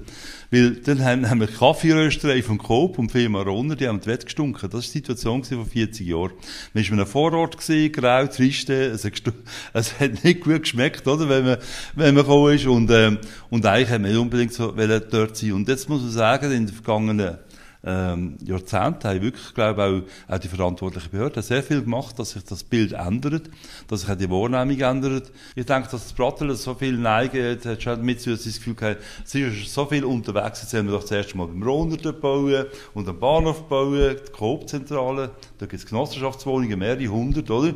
[0.50, 4.24] Weil dann haben, haben wir Kaffeerösterei vom Coop und Firma Ronner, die haben die Wett
[4.24, 4.70] gestunken.
[4.70, 6.32] Das war die Situation vor 40 Jahren.
[6.72, 9.12] Man war in einem Vorort, gewesen, grau, triste, es hat,
[9.74, 11.58] es hat nicht gut geschmeckt, oder, wenn man,
[11.96, 12.66] wenn man gekommen ist.
[12.66, 13.18] Und, ähm,
[13.50, 15.52] und eigentlich haben wir nicht unbedingt so dort sein.
[15.52, 17.36] Und jetzt muss man sagen, in den vergangenen
[17.84, 19.84] ähm, Jahrzehnte haben wirklich, glaube
[20.28, 23.48] auch, auch die verantwortlichen Behörden sehr viel gemacht, dass sich das Bild ändert,
[23.86, 25.30] dass sich auch die Wahrnehmung ändert.
[25.54, 29.34] Ich denke, dass das Bratteln so viel neigen, hat schon mit das Gefühl gehabt, es
[29.34, 33.20] ist so viel unterwegs, jetzt haben wir doch zuerst mal beim Rohner bauen und am
[33.20, 37.74] Bahnhof bauen, die Coop-Zentrale, da gibt es Genossenschaftswohnungen, mehrere hundert, oder?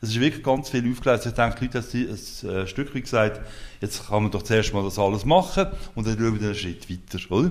[0.00, 1.26] Es ist wirklich ganz viel aufgelegt.
[1.26, 3.40] Ich denke, die Leute haben ein, Stück wie gesagt,
[3.80, 6.90] jetzt kann man doch zuerst mal das alles machen und dann schauen wir einen Schritt
[6.90, 7.50] weiter, oder?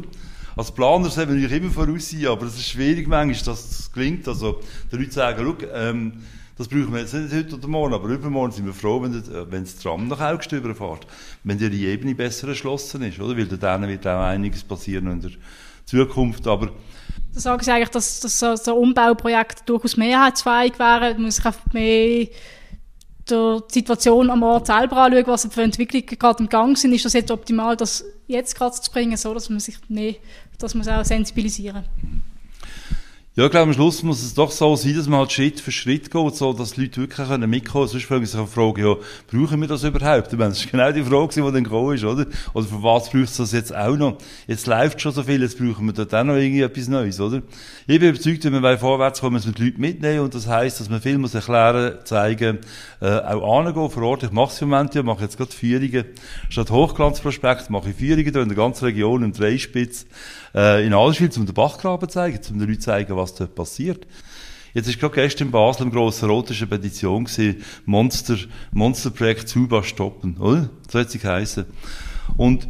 [0.55, 3.91] Als Planer soll man natürlich immer voraus sein, aber es ist schwierig manchmal, dass es
[3.91, 4.27] gelingt.
[4.27, 4.61] Also,
[4.91, 6.13] die Leute sagen, schau, ähm,
[6.57, 9.51] das brauchen wir jetzt nicht heute oder morgen, aber übermorgen sind wir froh, wenn, äh,
[9.51, 11.07] wenn das Tram nach August überfährt.
[11.43, 13.37] Wenn die Ebene besser erschlossen ist, oder?
[13.37, 15.31] Weil dann wird auch einiges passieren in der
[15.85, 16.69] Zukunft, aber
[17.33, 21.45] da sagen Sie eigentlich, dass, dass so, so Umbauprojekte durchaus mehrheitsfähig wären, man muss sich
[21.45, 22.27] einfach mehr
[23.29, 26.93] die Situation am Ort selber anschauen, was für Entwicklungen gerade im Gang sind.
[26.93, 29.77] Ist das jetzt optimal, das jetzt gerade zu bringen, so dass man sich
[30.57, 31.85] dass man es auch sensibilisieren?
[33.33, 35.71] Ja, ich glaube, am Schluss muss es doch so sein, dass man halt Schritt für
[35.71, 37.87] Schritt geht, so dass die Leute wirklich mitkommen können.
[37.87, 38.95] Sonst fragen sich die Frage, ja,
[39.31, 40.33] brauchen wir das überhaupt?
[40.33, 42.25] Ich meine, das ist genau die Frage, die dann gekommen ist, oder?
[42.53, 44.17] Oder für was braucht es das jetzt auch noch?
[44.47, 47.41] Jetzt läuft schon so viel, jetzt brauchen wir dort auch noch irgendwie etwas Neues, oder?
[47.87, 50.81] Ich bin überzeugt, wenn wir vorwärts kommen, müssen wir die Leute mitnehmen und das heisst,
[50.81, 52.59] dass man viel muss erklären, zeigen,
[52.99, 54.23] äh, auch angehen vor Ort.
[54.23, 56.03] Ich mache es im Moment ja, mache jetzt gerade Führungen.
[56.49, 60.05] Statt Hochglanzprospekt mache ich Führungen da in der ganzen Region, im Dreispitz,
[60.55, 63.55] äh, in Allschwil, um den Bachgraben zu zeigen, um den Leuten zu zeigen, was dort
[63.55, 64.05] passiert.
[64.73, 68.37] Jetzt ist gerade gestern in Basel im Grossen Rot Petition gewesen, Monster,
[68.71, 70.69] Monsterprojekt Zuba stoppen, oder?
[70.89, 71.65] So hat sie geheissen.
[72.37, 72.67] Und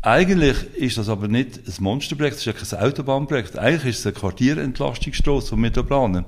[0.00, 3.56] eigentlich ist das aber nicht ein Monsterprojekt, es ist ein Autobahnprojekt.
[3.58, 6.24] Eigentlich ist es ein Quartierentlastungsstoß, den wir hier planen.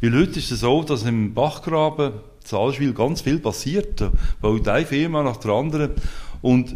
[0.00, 2.14] Weil heute ist es so, dass im Bachgraben,
[2.50, 4.00] in Allschwil, ganz viel passiert.
[4.00, 4.10] Da
[4.40, 5.90] baut eine Firma nach der anderen.
[6.40, 6.74] Und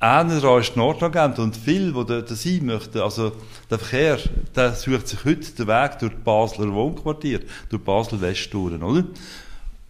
[0.00, 3.32] einer ist Nordagent und viele, die dort sein möchten, also
[3.70, 4.18] der Verkehr,
[4.56, 9.04] der sucht sich heute den Weg durch die Basler Wohnquartier, durch Basel-West oder?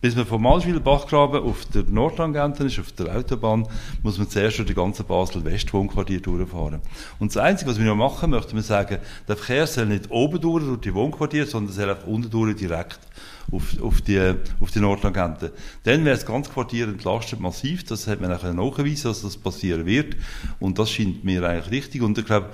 [0.01, 3.69] Bis man vom Malschwiler Bachgraben auf der Nordtangente ist, auf der Autobahn,
[4.03, 6.81] muss man zuerst durch die ganze Basel-West-Wohnquartier durchfahren.
[7.21, 10.41] Und das Einzige, was wir noch machen, möchten wir sagen, der Verkehr soll nicht oben
[10.41, 12.99] durch, durch die Wohnquartier, sondern soll einfach unten durch direkt
[13.53, 15.53] auf, auf die, auf die Nordtangente.
[15.85, 19.87] Dann wäre das ganze Quartier entlastet massiv, das hat man auch nachgewiesen, dass das passieren
[19.87, 20.17] wird.
[20.59, 22.03] Und das scheint mir eigentlich richtig.
[22.03, 22.51] Und ich glaube,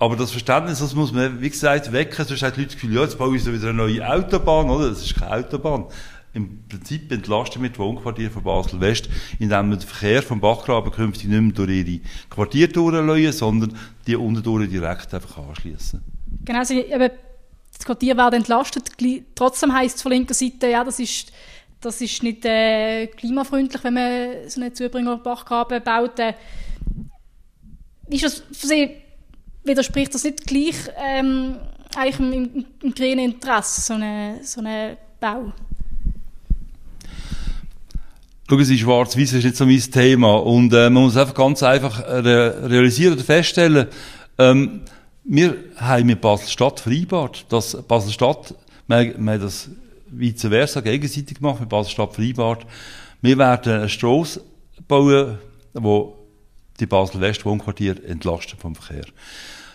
[0.00, 2.24] aber das Verständnis, das muss man, wie gesagt, wecken.
[2.24, 4.90] Sonst haben die Leute das Gefühl, ja, jetzt bauen wir wieder eine neue Autobahn, oder?
[4.90, 5.86] Das ist keine Autobahn.
[6.34, 9.08] Im Prinzip entlasten wir die Wohnquartiere von Basel-West,
[9.40, 14.14] indem wir den Verkehr vom Bachgraben künftig nicht mehr durch ihre Quartiere durchlassen, sondern die
[14.14, 16.00] unten direkt einfach anschließen.
[16.44, 16.74] Genau, also
[17.78, 18.90] das Quartier werden entlastet.
[19.34, 21.32] Trotzdem heisst es von linker Seite, ja, das ist
[21.80, 26.18] das ist nicht äh, klimafreundlich, wenn man so einen Zubringerbachgraben baut.
[26.18, 26.34] Äh,
[28.08, 28.90] ist das für Sie,
[29.62, 31.56] widerspricht das nicht gleich ähm,
[31.94, 35.52] eigentlich im, im, im grünen Interesse, so ein so eine Bau?
[38.48, 40.36] Schauen Sie, Schwarz-Weiß ist nicht so mein Thema.
[40.36, 43.86] Und äh, man muss einfach ganz einfach re realisieren oder feststellen,
[44.38, 44.80] ähm,
[45.28, 48.54] wir haben mit Basel-Stadt vereinbart, dass Basel-Stadt,
[48.86, 49.68] wir, wir haben das
[50.10, 52.66] vice versa gegenseitig gemacht, mit Basel-Stadt vereinbart,
[53.20, 54.42] wir werden eine Strasse
[54.86, 55.36] bauen,
[55.74, 56.16] wo
[56.80, 59.04] die Basel-West-Wohnquartier entlasten vom Verkehr.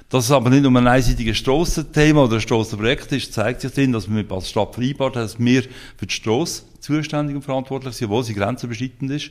[0.10, 3.92] Dass es aber nicht um ein einseitiges Strassenthema oder ein Strassenprojekt ist, zeigt sich darin,
[3.92, 5.64] dass wir mit Basel-Stadt vereinbart haben, dass wir
[5.98, 9.30] für die Strasse zuständig und verantwortlich sind, obwohl sie grenzüberschreitend ist.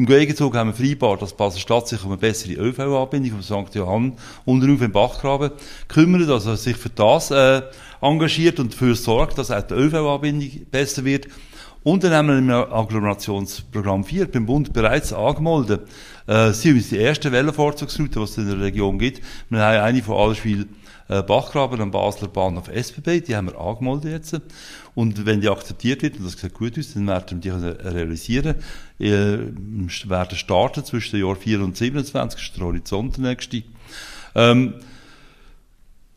[0.00, 3.74] Im Gegenzug haben wir vereinbart, dass Basel-Stadt sich um eine bessere ÖV-Anbindung vom St.
[3.74, 4.14] Johann
[4.46, 5.50] unterauf im Bachgraben
[5.88, 7.60] kümmert, also sich für das äh,
[8.00, 11.26] engagiert und dafür sorgt, dass auch die ÖV-Anbindung besser wird.
[11.82, 15.82] Und dann haben wir im Agglomerationsprogramm 4 beim Bund bereits angemeldet,
[16.26, 19.20] äh, sind uns die ersten Vellenvorzugsrouten, die es in der Region gibt.
[19.50, 20.66] Wir haben eine von Allschwil
[21.22, 24.40] Bachgraben am Basler Bahnhof SBB, die haben wir angemeldet jetzt.
[24.94, 28.56] Und wenn die akzeptiert wird, und das sieht gut aus, dann werden wir die realisieren,
[28.98, 29.38] äh,
[30.08, 33.62] werden starten zwischen den Jahren 4 und 27, das ist der Horizont der nächste.
[34.34, 34.74] Ähm,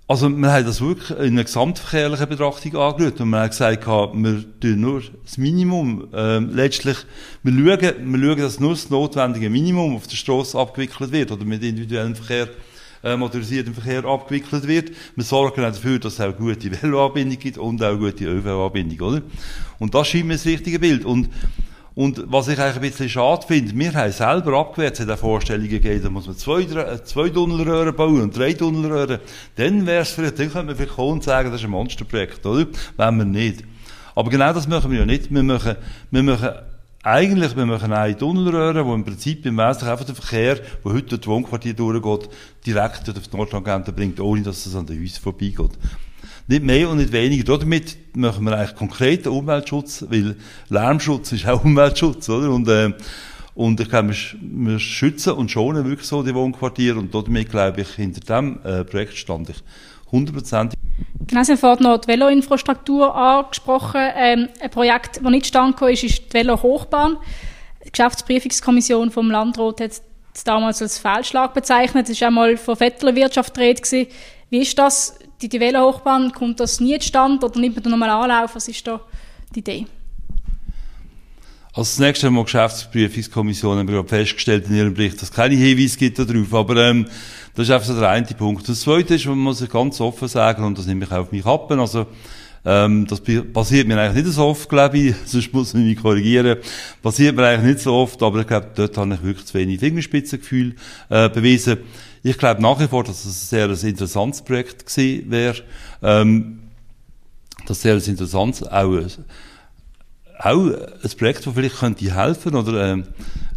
[0.06, 4.60] also, wir haben das wirklich in einer gesamtverkehrlichen Betrachtung angeschaut und wir haben gesagt, wir
[4.60, 6.98] tun nur das Minimum, ähm, letztlich,
[7.42, 11.46] wir schauen, wir schauen, dass nur das notwendige Minimum auf der Straße abgewickelt wird oder
[11.46, 12.50] mit individuellem Verkehr,
[13.04, 14.92] äh, motorisiertem Verkehr abgewickelt wird.
[15.16, 19.22] Wir sorgen auch dafür, dass es auch gute Veloanbindung gibt und auch gute ÖV-Anbindung, oder?
[19.80, 21.06] Und das scheint mir das richtige Bild.
[21.06, 21.30] Und
[21.96, 25.20] und was ich eigentlich ein bisschen schade finde, wir haben selber abgewehrt, es hat auch
[25.20, 29.20] Vorstellungen gegeben, da muss man zwei, drei, zwei Tunnelröhren bauen und drei Tunnelröhren.
[29.56, 32.66] Dann wär's vielleicht, dann könnte man vielleicht kommen und sagen, das ist ein Monsterprojekt, oder?
[32.98, 33.64] Wenn wir nicht.
[34.16, 35.32] Aber genau das machen wir ja nicht.
[35.32, 35.76] Wir machen,
[36.10, 36.50] wir machen
[37.04, 41.10] eigentlich, wir machen eine Tunnelröhre, wo im Prinzip im Wesentlichen einfach der Verkehr, der heute
[41.10, 42.30] durch das Wohnquartier durchgeht,
[42.66, 45.72] direkt auf die Nordtangente bringt, ohne dass es an den Häusern vorbeigeht.
[46.48, 47.58] Nicht mehr und nicht weniger.
[47.58, 50.38] Damit machen wir eigentlich konkreten Umweltschutz, weil
[50.70, 52.50] Lärmschutz ist auch Umweltschutz, oder?
[52.50, 52.94] Und, äh,
[53.54, 57.82] und ich glaube, wir, wir schützen und schonen wirklich so die Wohnquartiere und damit glaube
[57.82, 59.58] ich, hinter dem äh, Projekt stand ich
[60.10, 60.83] hundertprozentig.
[61.28, 64.02] Genau, Sie haben noch die Veloinfrastruktur angesprochen.
[64.16, 67.18] Ähm, ein Projekt, das nicht stand ist, ist die Velo-Hochbahn.
[67.86, 69.92] Die Geschäftsprüfungskommission vom Landrat hat
[70.34, 72.10] es damals als Fehlschlag bezeichnet.
[72.10, 74.08] Es war einmal von Vettlerwirtschaft Rede.
[74.50, 75.18] Wie ist das?
[75.44, 78.56] die, die Velohochbahn, kommt das nie zustande oder nimmt man da nochmal Anlauf?
[78.56, 79.02] Was ist da
[79.54, 79.86] die Idee?
[81.76, 85.98] Also das nächste Mal Geschäftsprüfungskommission haben wir festgestellt in ihrem Bericht, dass es keine Hinweise
[85.98, 86.54] gibt darauf.
[86.54, 87.08] Aber ähm,
[87.56, 88.70] das ist einfach so der eine Punkt.
[88.70, 91.44] Das zweite ist, man muss ganz offen sagen, und das nehme ich auch auf mich
[91.48, 92.06] ab, also
[92.64, 96.58] ähm, das passiert mir eigentlich nicht so oft, glaube ich, sonst muss ich mich korrigieren.
[97.02, 99.80] Passiert mir eigentlich nicht so oft, aber ich glaube, dort habe ich wirklich zu wenig
[99.80, 100.76] Fingerspitzengefühl
[101.10, 101.78] äh, bewiesen.
[102.22, 105.56] Ich glaube nach wie vor, dass es ein sehr interessantes Projekt gewesen wäre.
[106.04, 106.60] Ähm,
[107.66, 109.08] das sehr interessantes, auch,
[110.44, 113.04] auch ein Projekt, das vielleicht könnte helfen oder ähm,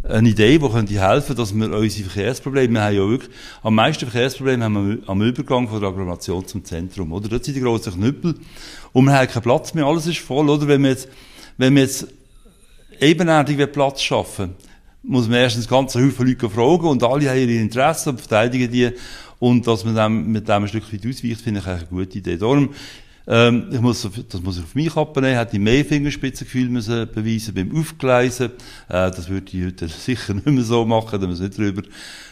[0.03, 4.07] eine Idee, die könnte helfen, dass wir unsere Verkehrsprobleme, wir haben ja wirklich, am meisten
[4.09, 7.27] Verkehrsprobleme haben wir am Übergang von der Agglomeration zum Zentrum, oder?
[7.27, 8.35] Dort sind die grossen Knüppel
[8.93, 10.67] und wir haben keinen Platz mehr, alles ist voll, oder?
[10.67, 11.09] Wenn wir jetzt,
[11.57, 12.07] wenn wir jetzt
[12.99, 14.55] ebenerdig Platz schaffen,
[15.03, 18.91] muss man erstens ganz Haufen Leute fragen und alle haben ihre Interessen und verteidigen die.
[19.39, 22.17] Und dass man dem, mit dem ein Stück weit ausweicht, finde ich eigentlich eine gute
[22.17, 22.37] Idee.
[22.37, 22.69] Darum,
[23.29, 27.53] ähm, ich muss, das muss ich auf mich abnehmen, hätte ich mehr Fingerspitzengefühl müssen beweisen
[27.53, 28.51] beim Aufgleisen.
[28.87, 31.81] Äh, das würde ich heute sicher nicht mehr so machen, da müssen wir nicht drüber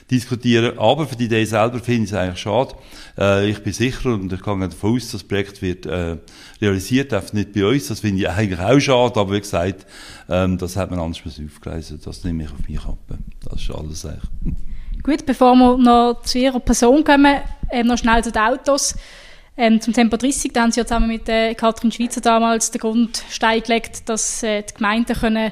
[0.09, 0.79] diskutieren.
[0.79, 2.75] Aber für die Idee selber finde ich es eigentlich schade.
[3.17, 6.17] Äh, ich bin sicher und ich gehe davon aus, das Projekt wird äh,
[6.61, 7.87] realisiert, einfach nicht bei uns.
[7.87, 9.85] Das finde ich eigentlich auch schade, aber wie gesagt,
[10.29, 12.07] ähm, das hat man anders aufgeleistet.
[12.07, 12.97] Das nehme ich auf mich ab.
[13.43, 14.55] Das ist alles eigentlich.
[15.03, 17.35] Gut, bevor wir noch zu Ihrer Person kommen,
[17.69, 18.95] ähm, noch schnell zu den Autos.
[19.57, 22.81] Ähm, zum Tempo 30, da haben Sie ja zusammen mit äh, Katrin Schweizer damals den
[22.81, 25.51] Grundstein gelegt, dass äh, die Gemeinden können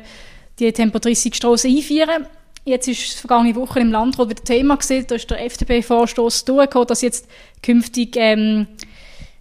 [0.59, 2.27] die Tempo 30 Straße einführen.
[2.65, 7.01] Jetzt ist vergangene Woche im Landrat wieder Thema gewesen, da ist der FDP-Vorstoß durchgekommen, dass
[7.01, 7.27] jetzt
[7.61, 8.67] künftig ähm,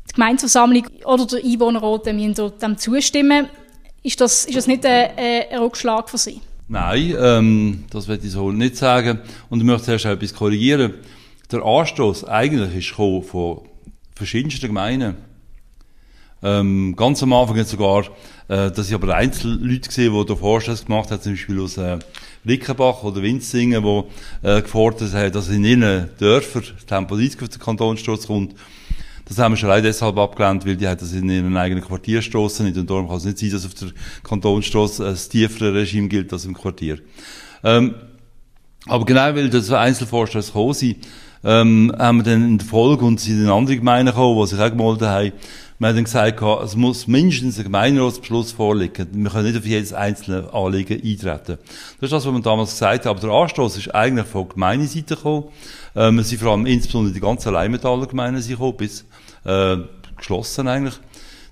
[0.09, 3.49] die Gemeindeversammlung oder der Einwohnerrat dem zustimmen
[4.03, 6.41] ist das, ist das nicht ein, ein Rückschlag für Sie?
[6.69, 9.21] Nein, ähm, das werde ich so nicht sagen.
[9.49, 10.95] Und ich möchte zuerst etwas korrigieren.
[11.51, 13.61] Der Anstoß eigentlich ist von
[14.15, 15.17] verschiedensten Gemeinden.
[16.45, 18.05] Ähm, ganz am Anfang sogar,
[18.49, 21.99] äh, dass ich aber Einzelleute gesehen, die da Vorstöße gemacht haben, zum Beispiel aus äh,
[22.47, 27.61] Rickenbach oder Winzingen, die äh, gefordert haben, dass in ihren Dörfern Tempo 30 auf den
[27.61, 28.57] Kantonsstraße kommt.
[29.25, 32.67] Das haben wir schon leider deshalb abgelehnt, weil die hat das in ihren eigenen Quartierstrassen
[32.67, 33.91] nicht und darum kann es nicht sein, dass auf der
[34.25, 36.99] Kantonsstrasse ein tieferes Regime gilt als im Quartier.
[37.63, 37.95] Ähm,
[38.87, 41.07] aber genau weil das Einzelvorstellungen gekommen sind,
[41.45, 44.61] ähm, haben wir dann in der Folge und sind in andere Gemeinden gekommen, die sich
[44.61, 45.33] auch gemeldet haben,
[45.83, 49.09] wir haben dann gesagt, es muss mindestens ein Gemeinderatsbeschluss vorliegen.
[49.11, 51.59] Wir können nicht auf jedes einzelne Anliegen eintreten.
[51.99, 53.19] Das ist das, was wir damals gesagt haben.
[53.19, 55.47] Aber der Anstoß ist eigentlich von Gemeindeseite gekommen.
[55.97, 59.05] Ähm, es sind vor allem insbesondere die ganzen Leimetaler Gemeinden gekommen, bis
[59.45, 59.79] äh,
[60.17, 60.95] geschlossen eigentlich.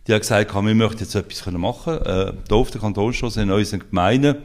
[0.06, 3.50] Die haben gesagt, wir möchten jetzt etwas machen können, äh, hier auf der Kantonsstrasse in
[3.50, 4.36] unseren Gemeinden.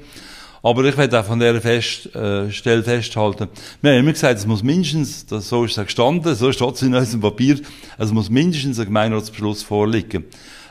[0.66, 3.50] Aber ich werde auch von dieser Fest, äh, Stelle festhalten.
[3.84, 6.82] Wir haben immer gesagt, es muss mindestens, das, so ist es gestanden, so ist es
[6.82, 7.60] in unserem Papier,
[8.00, 10.24] es muss mindestens ein Gemeinderatsbeschluss vorliegen.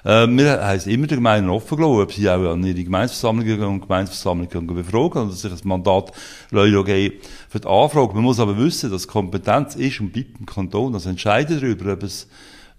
[0.02, 3.82] Äh, wir haben immer der Gemeinde offen gelassen, ob sie auch an ihre Gemeinsversammlungen und
[3.82, 6.10] Gemeinsversammlungen befragen oder sich ein Mandat
[6.50, 7.12] geben
[7.48, 8.14] für die Anfrage.
[8.14, 10.94] Man muss aber wissen, dass Kompetenz ist und bleibt im Kanton.
[10.94, 12.26] Also entscheiden darüber, ob es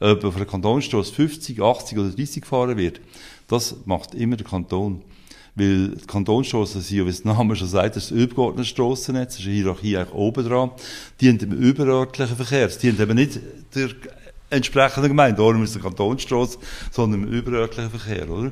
[0.01, 2.99] ob auf einer Kantonsstrasse 50, 80 oder 30 gefahren wird.
[3.47, 5.01] Das macht immer der Kanton.
[5.55, 9.39] Weil die Kantonsstrassen sind, ja, wie der Name schon sagt, das ist übergeordnete Strassennetz, das
[9.39, 10.71] ist eine Hierarchie eigentlich oben dran.
[11.21, 12.67] Die haben im überörtlichen Verkehr.
[12.67, 13.39] Die haben eben nicht
[13.73, 13.89] der
[14.49, 16.57] entsprechenden Gemeinde, darum ist es eine Kantonsstrasse,
[16.91, 18.51] sondern im überörtlichen Verkehr, oder?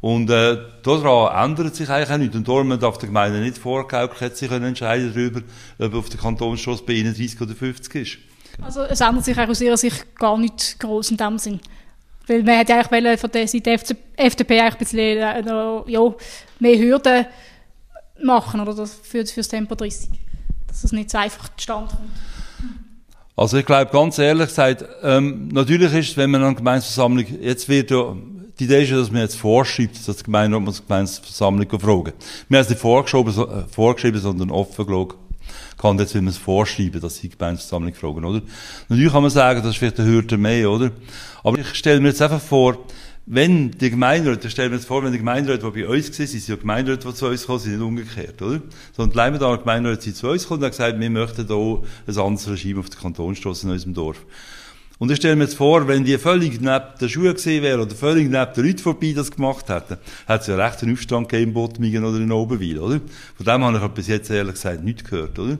[0.00, 2.36] Und äh, daran ändert sich eigentlich auch nichts.
[2.36, 5.40] Und darum darf der Gemeinde nicht vorgaukeln, sie können entscheiden darüber,
[5.78, 8.18] ob auf der Kantonsstrasse bei ihnen 30 oder 50 ist.
[8.62, 11.60] Also es ändert sich auch aus ihrer Sicht gar nicht groß in dem Sinn.
[12.26, 13.78] Weil man hätte eigentlich von der Seite
[14.16, 16.14] FDP eigentlich ein bisschen äh, ja,
[16.58, 17.26] mehr Hürden
[18.22, 20.10] machen oder für, für das Tempo 30.
[20.66, 22.10] Dass es nicht so einfach zustande kommt.
[23.36, 27.68] Also ich glaube, ganz ehrlich gesagt, ähm, natürlich ist es, wenn man an Gemeinsversammlung, jetzt
[27.68, 28.16] wird ja,
[28.58, 32.12] die Idee ist ja, dass man jetzt vorschreibt, dass die Gemeinde muss die Gemeinsversammlung fragen.
[32.48, 35.25] Wir haben es nicht vorgeschrieben, äh, vorgeschrieben sondern offen gelassen
[35.76, 38.42] kann jetzt, es vorschreiben, dass die Gemeinsversammlung fragen, oder?
[38.88, 40.90] Natürlich kann man sagen, das ist vielleicht eine Hürde mehr, oder?
[41.42, 42.78] Aber ich stelle mir jetzt einfach vor,
[43.28, 46.48] wenn die Gemeinderäte, stellen wir uns vor, wenn die Gemeinderäte, die bei uns waren, sind
[46.48, 48.62] ja Gemeinderäte, die zu uns kommen, sind nicht umgekehrt, oder?
[48.96, 52.18] Sondern die Leimendaler Gemeinderäte sind zu uns gekommen und haben gesagt, wir möchten hier ein
[52.18, 54.24] anderes Regime auf der Kantonsstrasse in unserem Dorf.
[54.98, 57.94] Und ich stelle mir jetzt vor, wenn die völlig neben der Schuhe gesehen wären oder
[57.94, 61.50] völlig neben den Leuten vorbei das gemacht hätten, hätte es ja recht einen Aufstand gegeben
[61.50, 63.00] in Bottmingen oder in Oberwil, oder?
[63.36, 65.58] Von dem habe ich bis jetzt ehrlich gesagt nichts gehört, oder?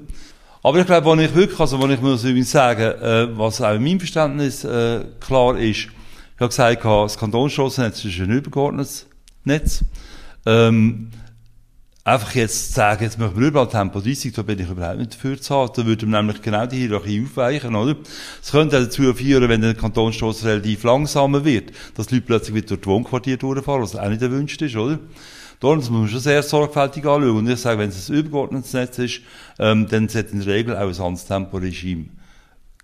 [0.62, 3.74] Aber ich glaube, was ich wirklich, also was ich muss übrigens sagen, äh, was auch
[3.74, 5.88] in meinem Verständnis äh, klar ist,
[6.36, 9.06] ich habe gesagt, das Kantonsstrassennetz ist ein übergeordnetes
[9.44, 9.84] Netz.
[10.44, 11.10] Ähm,
[12.06, 15.14] einfach jetzt zu sagen, jetzt machen wir überall Tempo 30, da bin ich überhaupt nicht
[15.14, 15.72] dafür zu haben.
[15.74, 17.96] Da würde man nämlich genau die Hierarchie aufweichen, oder?
[18.40, 22.68] Es könnte dazu führen, wenn der Kantonsstrasse relativ langsamer wird, dass die Leute plötzlich wieder
[22.68, 25.00] durch die Wohnquartiere durchfahren, was auch nicht erwünscht ist, oder?
[25.58, 27.38] Darum muss man schon sehr sorgfältig anschauen.
[27.38, 29.20] Und ich sage, wenn es ein übergeordnetes Netz ist,
[29.58, 32.10] ähm, dann sollte in der Regel auch ein anderes Temporegime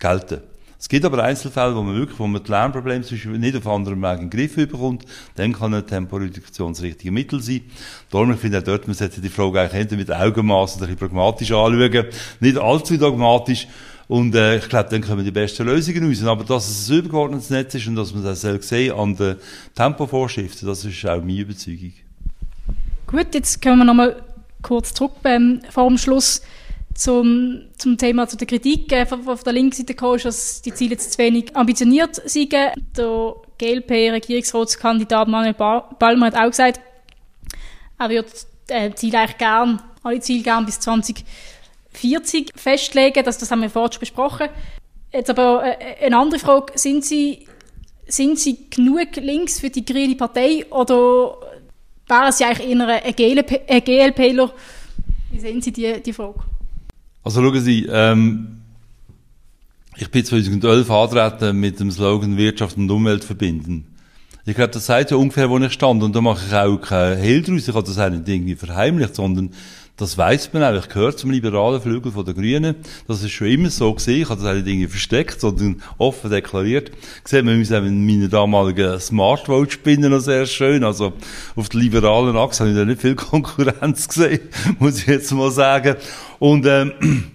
[0.01, 0.41] gelten.
[0.83, 3.05] Es gibt aber Einzelfälle, wo man wirklich, wo man die Lärmprobleme
[3.39, 7.41] nicht auf anderem Weg in den Griff bekommt, dann kann eine Temporeduktion das richtige Mittel
[7.41, 7.61] sein.
[8.11, 11.53] Darum, ich finde auch dort, man sollte die Frage eigentlich mit Augenmaß ein bisschen pragmatisch
[11.53, 12.07] anschauen.
[12.41, 13.69] Nicht allzu dogmatisch.
[14.09, 16.25] Und äh, ich glaube, dann kommen die besten Lösungen raus.
[16.25, 19.37] Aber dass es ein übergeordnetes Netz ist und dass man das sehen an den
[19.77, 21.93] Tempovorschriften, das ist auch meine Überzeugung.
[23.07, 24.21] Gut, jetzt kommen wir nochmal
[24.63, 26.43] kurz zurück ähm, vor dem Schluss
[26.95, 30.75] zum, zum Thema zu der Kritik äh, von, von der linken Seite gekommen, dass die
[30.75, 32.53] Ziele jetzt zu wenig ambitioniert sind.
[32.53, 32.75] Der
[33.59, 36.81] GLP-Regierungsratskandidat Manuel Balmer hat auch gesagt,
[37.99, 38.29] er würde
[38.69, 43.25] äh, Ziele eigentlich gern, alle Ziele gern bis 2040 festlegen.
[43.25, 44.49] Das, das haben wir vorhin schon besprochen.
[45.13, 47.47] Jetzt aber äh, eine andere Frage, sind Sie,
[48.07, 51.37] sind Sie genug links für die Grüne Partei oder
[52.07, 54.53] wären Sie eigentlich eher ein GLPler?
[55.31, 56.41] Wie sehen Sie die, die Frage?
[57.25, 58.63] Also schauen Sie, ähm,
[59.97, 63.87] ich bin 2011 angetreten mit dem Slogan Wirtschaft und Umwelt verbinden.
[64.45, 66.03] Ich glaube, das sagt ja ungefähr, wo ich stand.
[66.03, 67.69] Und da mache ich auch kein Hehl draus.
[67.69, 69.51] Ich habe das auch nicht irgendwie verheimlicht, sondern
[69.97, 70.79] das weiß man auch.
[70.79, 72.77] Ich gehöre zum liberalen Flügel von der Grünen.
[73.07, 74.23] Das ist schon immer so gesehen.
[74.23, 76.91] Ich habe das nicht irgendwie versteckt, sondern offen deklariert.
[77.25, 80.83] Sieht man auch in meiner damaligen Smartwatch spinnen noch sehr schön.
[80.83, 81.13] Also,
[81.57, 84.41] auf der liberalen Achse habe ich da nicht viel Konkurrenz gesehen,
[84.79, 85.97] muss ich jetzt mal sagen.
[86.39, 86.93] Und, ähm,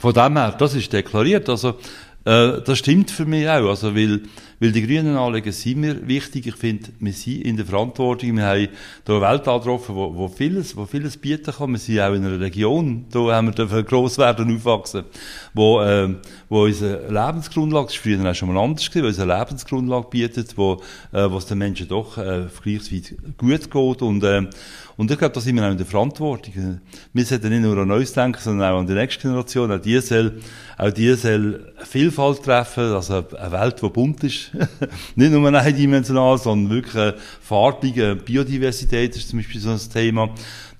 [0.00, 1.48] von dem her, das ist deklariert.
[1.48, 1.76] Also,
[2.24, 3.68] äh, das stimmt für mich auch.
[3.68, 4.22] Also, weil,
[4.64, 6.46] weil die grünen Anliegen sind mir wichtig.
[6.46, 8.34] Ich finde, wir sind in der Verantwortung.
[8.34, 8.70] Wir haben hier
[9.14, 11.72] eine Welt angetroffen, wo, wo vieles, wo vieles bieten kann.
[11.72, 15.04] Wir sind auch in einer Region, da haben wir dürfen gross werden, aufwachsen,
[15.52, 16.14] wo, äh,
[16.48, 20.56] wo unsere Lebensgrundlage, das war früher auch schon mal anders gewesen, wo unsere Lebensgrundlage bietet,
[20.56, 20.80] wo,
[21.12, 24.48] äh, wo es den Menschen doch, äh, vergleichsweise gut geht und, äh,
[24.96, 26.80] und ich glaube, da sind wir auch in der Verantwortung.
[27.12, 29.72] Wir sollten nicht nur an uns denken, sondern auch an die nächste Generation.
[29.72, 30.40] Auch die soll,
[30.78, 34.52] auch die soll Vielfalt treffen, also eine Welt, die bunt ist.
[35.16, 40.30] nicht nur eindimensional, sondern wirklich farbige Biodiversität ist zum Beispiel so ein Thema,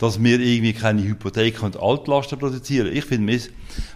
[0.05, 2.95] dass wir irgendwie keine Hypotheken und Altlasten produzieren.
[2.95, 3.39] Ich finde,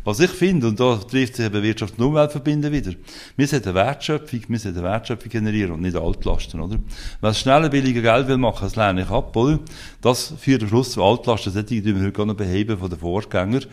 [0.05, 2.93] was ich finde, und da trifft sich eben Wirtschaft und Umwelt verbinden wieder,
[3.37, 6.79] wir sollten Wertschöpfung, wir sollten Wertschöpfung generieren und nicht Altlasten, oder?
[7.21, 9.59] Wenn es schneller billiger Geld will machen, das lehne ich ab, oder?
[10.01, 12.99] Das führt am Schluss zu Altlasten, das die wir heute gar noch beheben von den
[12.99, 13.67] Vorgängern.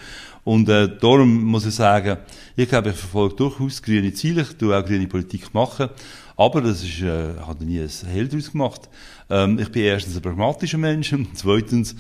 [0.44, 2.18] Und äh, darum muss ich sagen,
[2.58, 5.90] ich glaube, ich verfolge durchaus grüne Ziele, ich tue auch grüne Politik machen,
[6.36, 8.90] aber das ist, äh, hat nie ein Held daraus gemacht.
[9.30, 11.96] Ähm, ich bin erstens ein pragmatischer Mensch und zweitens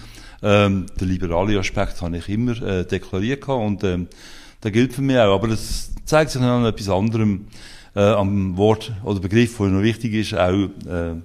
[0.46, 4.08] ähm, der liberale Aspekt habe ich immer äh, deklariert und ähm,
[4.64, 5.34] der gilt für mich auch.
[5.34, 7.48] Aber das zeigt sich noch an etwas anderem
[7.96, 11.16] äh, am Wort oder Begriff, der noch wichtig ist, auch, äh,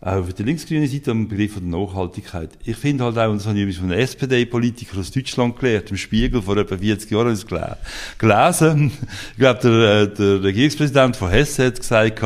[0.00, 2.50] auch für die linksgrüne Seite am Begriff der Nachhaltigkeit.
[2.64, 5.96] Ich finde halt auch, und das habe ich von einem SPD-Politiker aus Deutschland gelernt, im
[5.96, 8.90] Spiegel vor etwa 40 Jahren ist gelesen.
[9.32, 12.20] Ich glaube, der, äh, der Regierungspräsident von Hesse hat gesagt,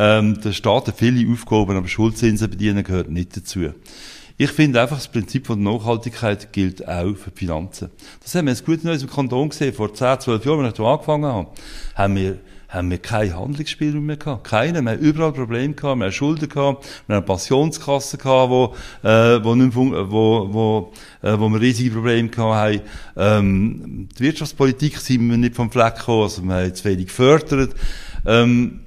[0.00, 3.72] ähm, der Staat hat viele Aufgaben, aber Schuldzinsen bedienen gehört nicht dazu.
[4.40, 7.90] Ich finde einfach, das Prinzip von Nachhaltigkeit gilt auch für die Finanzen.
[8.22, 9.74] Das haben wir jetzt gut in unserem Kanton gesehen.
[9.74, 11.48] Vor 10, 12 Jahren, als ich hier angefangen habe,
[11.96, 14.44] haben wir haben wir keinen Handlungsspielraum mehr gehabt.
[14.44, 14.84] Keinen.
[14.84, 15.98] Wir haben überall Probleme gehabt.
[15.98, 16.86] Wir haben Schulden gehabt.
[17.06, 22.28] Wir haben Pensionskassen gehabt, wo, äh, wo, nicht wo, wo, äh, wo wir riesige Probleme
[22.28, 22.80] gehabt haben.
[23.16, 26.22] Ähm, die Wirtschaftspolitik sind wir nicht vom Fleck gekommen.
[26.24, 27.74] Also wir haben zu wenig gefördert.
[28.26, 28.80] Ähm,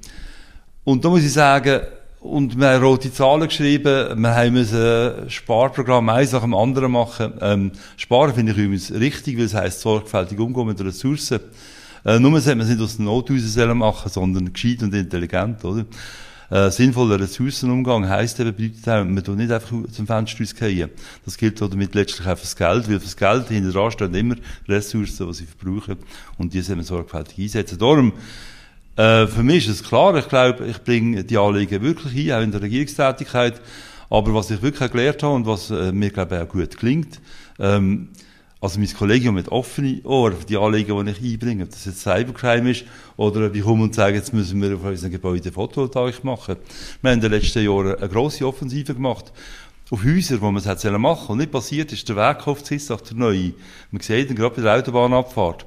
[0.84, 1.80] und da muss ich sagen,
[2.22, 7.32] und wir haben rote Zahlen geschrieben, wir haben ein Sparprogramm eins nach dem anderen machen.
[7.40, 11.40] Ähm, Sparen finde ich übrigens richtig, weil es heisst sorgfältig umgehen mit Ressourcen.
[12.04, 15.84] Äh, nur sollte man es nicht aus den Nothäusern machen, sondern gescheit und intelligent, oder?
[16.48, 20.90] Äh, sinnvoller Ressourcenumgang heisst eben, bedeutet auch, man tut nicht einfach zum Fenster rausgehen.
[21.24, 24.36] Das gilt damit letztlich auch fürs Geld, weil fürs Geld hinter dran stehen immer
[24.68, 25.96] Ressourcen, die sie verbrauchen,
[26.38, 27.78] und die sollen wir sorgfältig einsetzen.
[27.78, 28.12] Darum,
[28.96, 32.42] äh, für mich ist es klar, ich glaube, ich bringe die Anliegen wirklich ein, auch
[32.42, 33.60] in der Regierungstätigkeit.
[34.10, 37.20] Aber was ich wirklich gelernt habe und was äh, mir, glaube ich, auch gut klingt,
[37.58, 38.10] ähm,
[38.60, 42.02] also mein Kollegium mit offenen Ohren für die Anliegen, die ich einbringe, ob das jetzt
[42.02, 42.84] Cybercrime ist
[43.16, 46.56] oder ob ich komme und sage, jetzt müssen wir auf unseren Gebäuden Photovoltaik machen.
[47.00, 49.32] Wir haben in den letzten Jahren eine grosse Offensive gemacht
[49.90, 51.30] auf Häuser, wo man es hätte machen sollen.
[51.32, 53.52] Und nicht passiert ist der Wegkauf zu der neue.
[53.90, 55.66] Man sieht ihn gerade bei der Autobahnabfahrt.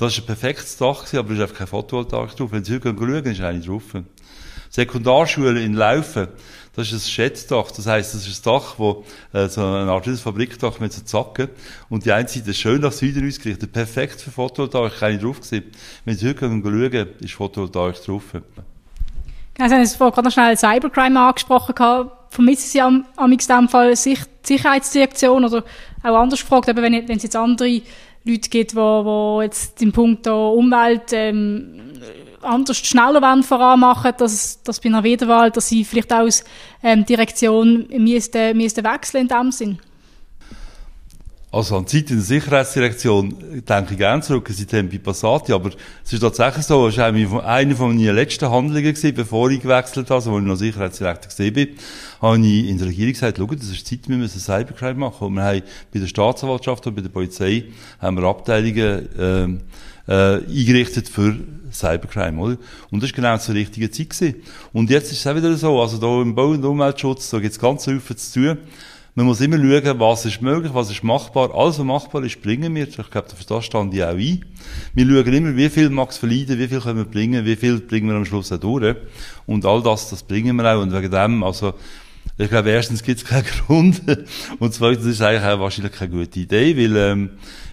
[0.00, 2.52] Das war ein perfektes Dach, aber es ist einfach kein Photovoltaik drauf.
[2.52, 3.82] Wenn Sie heute schauen, ist eine drauf.
[4.70, 6.28] Sekundarschule in Laufen,
[6.74, 7.70] das ist ein Schätzdach.
[7.70, 11.50] Das heisst, das ist ein Dach, wo, äh, so eine Art Fabrikdach mit so Zacken.
[11.90, 13.72] Und die eine Seite schön nach Süden ausgerichtet.
[13.72, 15.64] Perfekt für Photovoltaik, keine drauf gewesen.
[16.06, 18.22] Wenn Sie heute schauen, ist Photovoltaik drauf.
[18.32, 21.74] Sie haben vorhin gerade noch schnell Cybercrime angesprochen.
[22.30, 25.62] Vermissen Sie am, am in dem Fall Sicherheitsdirektion oder
[26.02, 27.82] auch anders gefragt, eben wenn, wenn es jetzt andere
[28.24, 31.80] Leute gibt, die, die jetzt im Punkt Umwelt ähm,
[32.42, 36.44] anders schneller wollen voran machen, dass, dass bei einer Wiederwahl, dass sie vielleicht auch als
[36.82, 39.78] ähm, Direktion müssten, müssten wechseln in dem Sinn.
[41.52, 45.70] Also an die Zeit in der Sicherheitsdirektion denke ich gerne zurück, seitdem bei Passati, aber
[46.04, 50.10] es ist tatsächlich so, es war eine von meinen letzten Handlungen gewesen, bevor ich gewechselt
[50.10, 51.68] habe, also als ich noch Sicherheitsdirektor gesehen bin,
[52.22, 55.26] habe ich in der Regierung gesagt, schau, das ist Zeit, wir müssen Cybercrime machen.
[55.26, 57.64] Und wir haben bei der Staatsanwaltschaft und bei der Polizei
[57.98, 59.44] haben wir Abteilungen äh,
[60.06, 61.36] äh, eingerichtet für
[61.72, 62.58] Cybercrime, oder?
[62.92, 64.36] Und das war genau zur richtigen Zeit gewesen.
[64.72, 67.52] Und jetzt ist es auch wieder so, also da im Bau- und Umweltschutz, da gibt
[67.52, 68.58] es ganz viel zu tun.
[69.14, 71.52] Man muss immer schauen, was ist möglich, was ist machbar.
[71.54, 72.86] Alles, was machbar ist, bringen wir.
[72.86, 74.44] Ich glaube, für das stand ich auch ein.
[74.94, 78.08] Wir schauen immer, wie viel mag verleiden, wie viel können wir bringen, wie viel bringen
[78.08, 78.96] wir am Schluss auch durch.
[79.46, 80.80] Und all das, das bringen wir auch.
[80.80, 81.74] Und wegen dem, also,
[82.38, 84.02] ich glaube, erstens gibt es keinen Grund.
[84.58, 87.30] Und zweitens ist es eigentlich auch wahrscheinlich keine gute Idee, weil, ähm,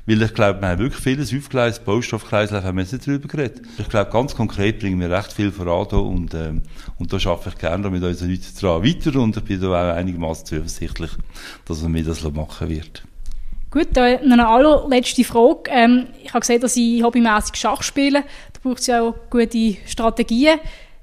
[0.08, 1.86] weil ich glaube, wir haben wirklich vieles aufgeleistet.
[1.86, 3.62] Baustoffkreislauf haben wir jetzt nicht drüber geredet.
[3.78, 6.62] Ich glaube, ganz konkret bringen wir recht viel voran hier und, ähm,
[6.98, 9.96] und da schaffe ich gerne mit unseren Leuten dran weiter und ich bin da auch
[9.96, 11.12] einigermaßen zuversichtlich,
[11.66, 13.04] dass man mir das machen wird.
[13.70, 15.70] Gut, dann eine allerletzte Frage.
[15.70, 18.24] Ähm, ich habe gesehen, dass Sie hobbymäßig Schach spielen.
[18.54, 20.60] Da braucht es ja auch gute Strategien.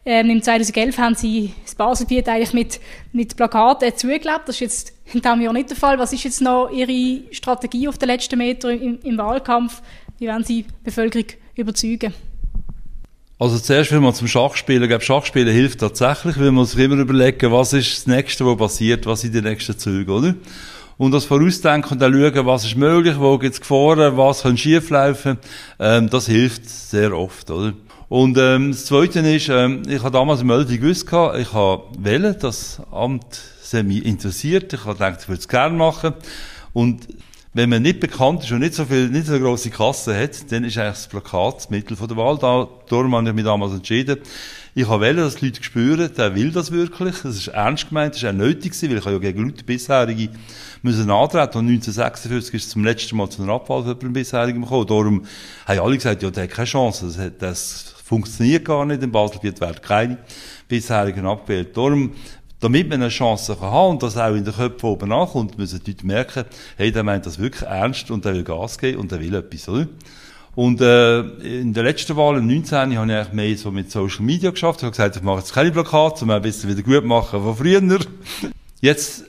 [0.07, 2.79] Ähm, Im 2011 haben sie das Baselbiet eigentlich mit,
[3.13, 4.43] mit Plakaten zugelebt.
[4.47, 5.99] Das ist jetzt in diesem Jahr nicht der Fall.
[5.99, 9.81] Was ist jetzt noch Ihre Strategie auf den letzten Metern im, im Wahlkampf?
[10.19, 11.27] Wie werden Sie die Bevölkerung
[11.57, 12.13] überzeugen?
[13.39, 16.97] Also zuerst will man zum Schachspielen, ich glaube, Schachspielen hilft tatsächlich, weil man sich immer
[16.97, 20.35] überlegen, was ist das Nächste, was passiert, was sind die nächsten Züge, oder?
[20.97, 25.39] Und das Vorausdenken und dann schauen, was ist möglich, wo gibt's Gefahren, was kann schieflaufen,
[25.81, 27.73] ähm, das hilft sehr oft, oder?
[28.09, 32.37] Und ähm, das Zweite ist, ähm, ich habe damals im Öldi gewusst, ich habe wählen,
[32.39, 33.25] das Amt
[33.73, 36.15] hat mich interessiert, ich habe gedacht, ich würde es gerne machen.
[36.73, 37.09] Und
[37.55, 40.51] wenn man nicht bekannt ist und nicht so viel, nicht so eine grosse Kasse hat,
[40.51, 42.37] dann ist eigentlich das Plakat das Mittel von der Wahl.
[42.37, 44.19] Da, darum habe ich mich damals entschieden.
[44.75, 47.15] Ich habe wählen, dass die Leute spüren, der will das wirklich.
[47.23, 50.31] Das ist ernst gemeint, das ist auch nötig gewesen, weil ich ja gegen Leute bisherige
[50.83, 51.59] müssen antreten.
[51.59, 54.87] Und 1946 ist es zum letzten Mal zu einer Abwahl für einen bisherigen gekommen.
[54.89, 55.25] Darum
[55.67, 57.07] haben alle gesagt, ja, der hat keine Chance.
[57.07, 59.03] Das, das funktioniert gar nicht.
[59.03, 60.19] In Basel wird keine
[60.69, 61.77] bisherigen abgewählt.
[61.77, 62.13] Darum
[62.61, 65.83] damit man eine Chance kann haben und das auch in den Köpfen oben ankommt, müssen
[65.85, 66.45] die Leute merken,
[66.79, 69.69] hey, der meint das wirklich ernst und der will Gas geben und der will etwas,
[69.69, 69.87] oder?
[70.55, 71.21] Und äh,
[71.61, 72.79] in der letzten Wahl, im 19.
[72.79, 74.79] habe ich eigentlich mehr so mit Social Media geschafft.
[74.79, 77.57] Ich habe gesagt, ich mache jetzt keine Plakate, um ein bisschen wieder gut machen von
[77.57, 77.83] früher.
[78.81, 79.25] Jetzt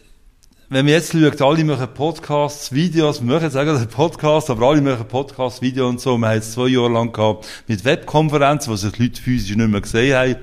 [0.67, 4.81] wenn man jetzt schaut, alle machen Podcasts, Videos, wir machen jetzt auch Podcast, aber alle
[4.81, 6.17] machen Podcasts, Videos und so.
[6.17, 9.69] Wir haben jetzt zwei Jahre lang gehabt mit Webkonferenzen, wo sich die Leute physisch nicht
[9.69, 10.35] mehr gesehen haben.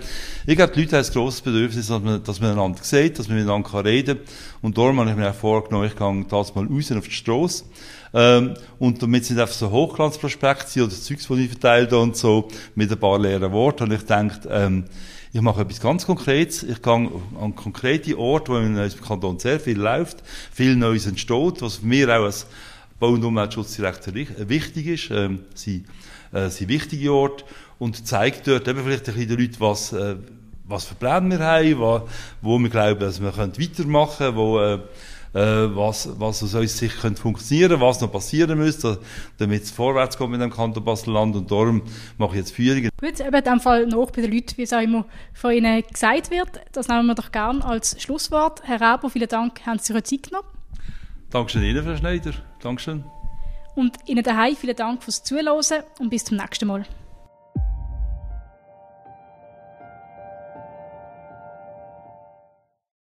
[0.47, 3.27] Ich glaube, die Leute haben ein grosses Bedürfnis, dass man, dass man einander sieht, dass
[3.27, 4.27] man miteinander reden kann.
[4.63, 7.65] Und darum habe ich mir auch vorgenommen, ich gehe das mal raus auf die Strasse.
[8.15, 12.47] Ähm, und damit sind einfach so Hochglanzprospekte oder Zeugs, die ich verteile und so,
[12.77, 13.85] mit ein paar leeren Worten.
[13.85, 14.85] Und ich denke, ähm,
[15.33, 16.63] ich mache etwas ganz Konkretes.
[16.63, 17.11] Ich gehe
[17.41, 20.23] an konkrete Orte, wo in unserem Kanton sehr viel läuft,
[20.53, 22.47] viel Neues entsteht, was mich auch als
[23.01, 25.11] Bau- und Umweltschutzdirektor wichtig ist.
[25.11, 25.87] Ähm, sind,
[26.33, 27.45] äh, sind wichtige Orte
[27.79, 30.17] und zeigt dort eben vielleicht ein bisschen den Leuten, was, äh,
[30.65, 32.09] was für Pläne wir haben, wo,
[32.43, 34.81] wo wir glauben, dass wir weitermachen können, wo, äh, äh,
[35.33, 39.01] was, was aus uns sich könnte funktionieren was noch passieren müsste,
[39.39, 41.83] damit es vorwärts kommt mit dem Kanton Basel-Land und darum
[42.19, 42.91] mache ich jetzt Führungen.
[43.01, 45.83] Gut, eben in dem Fall noch bei den Leuten, wie es auch immer von Ihnen
[45.83, 46.61] gesagt wird.
[46.73, 48.63] Das nehmen wir doch gerne als Schlusswort.
[48.65, 50.49] Herr Rauber, vielen Dank, haben Sie sich Zeit genommen.
[51.31, 52.33] Dankeschön Ihnen, Frau Schneider.
[52.61, 53.05] Dankeschön.
[53.75, 56.85] Und Ihnen daheim vielen Dank fürs Zuhören und bis zum nächsten Mal.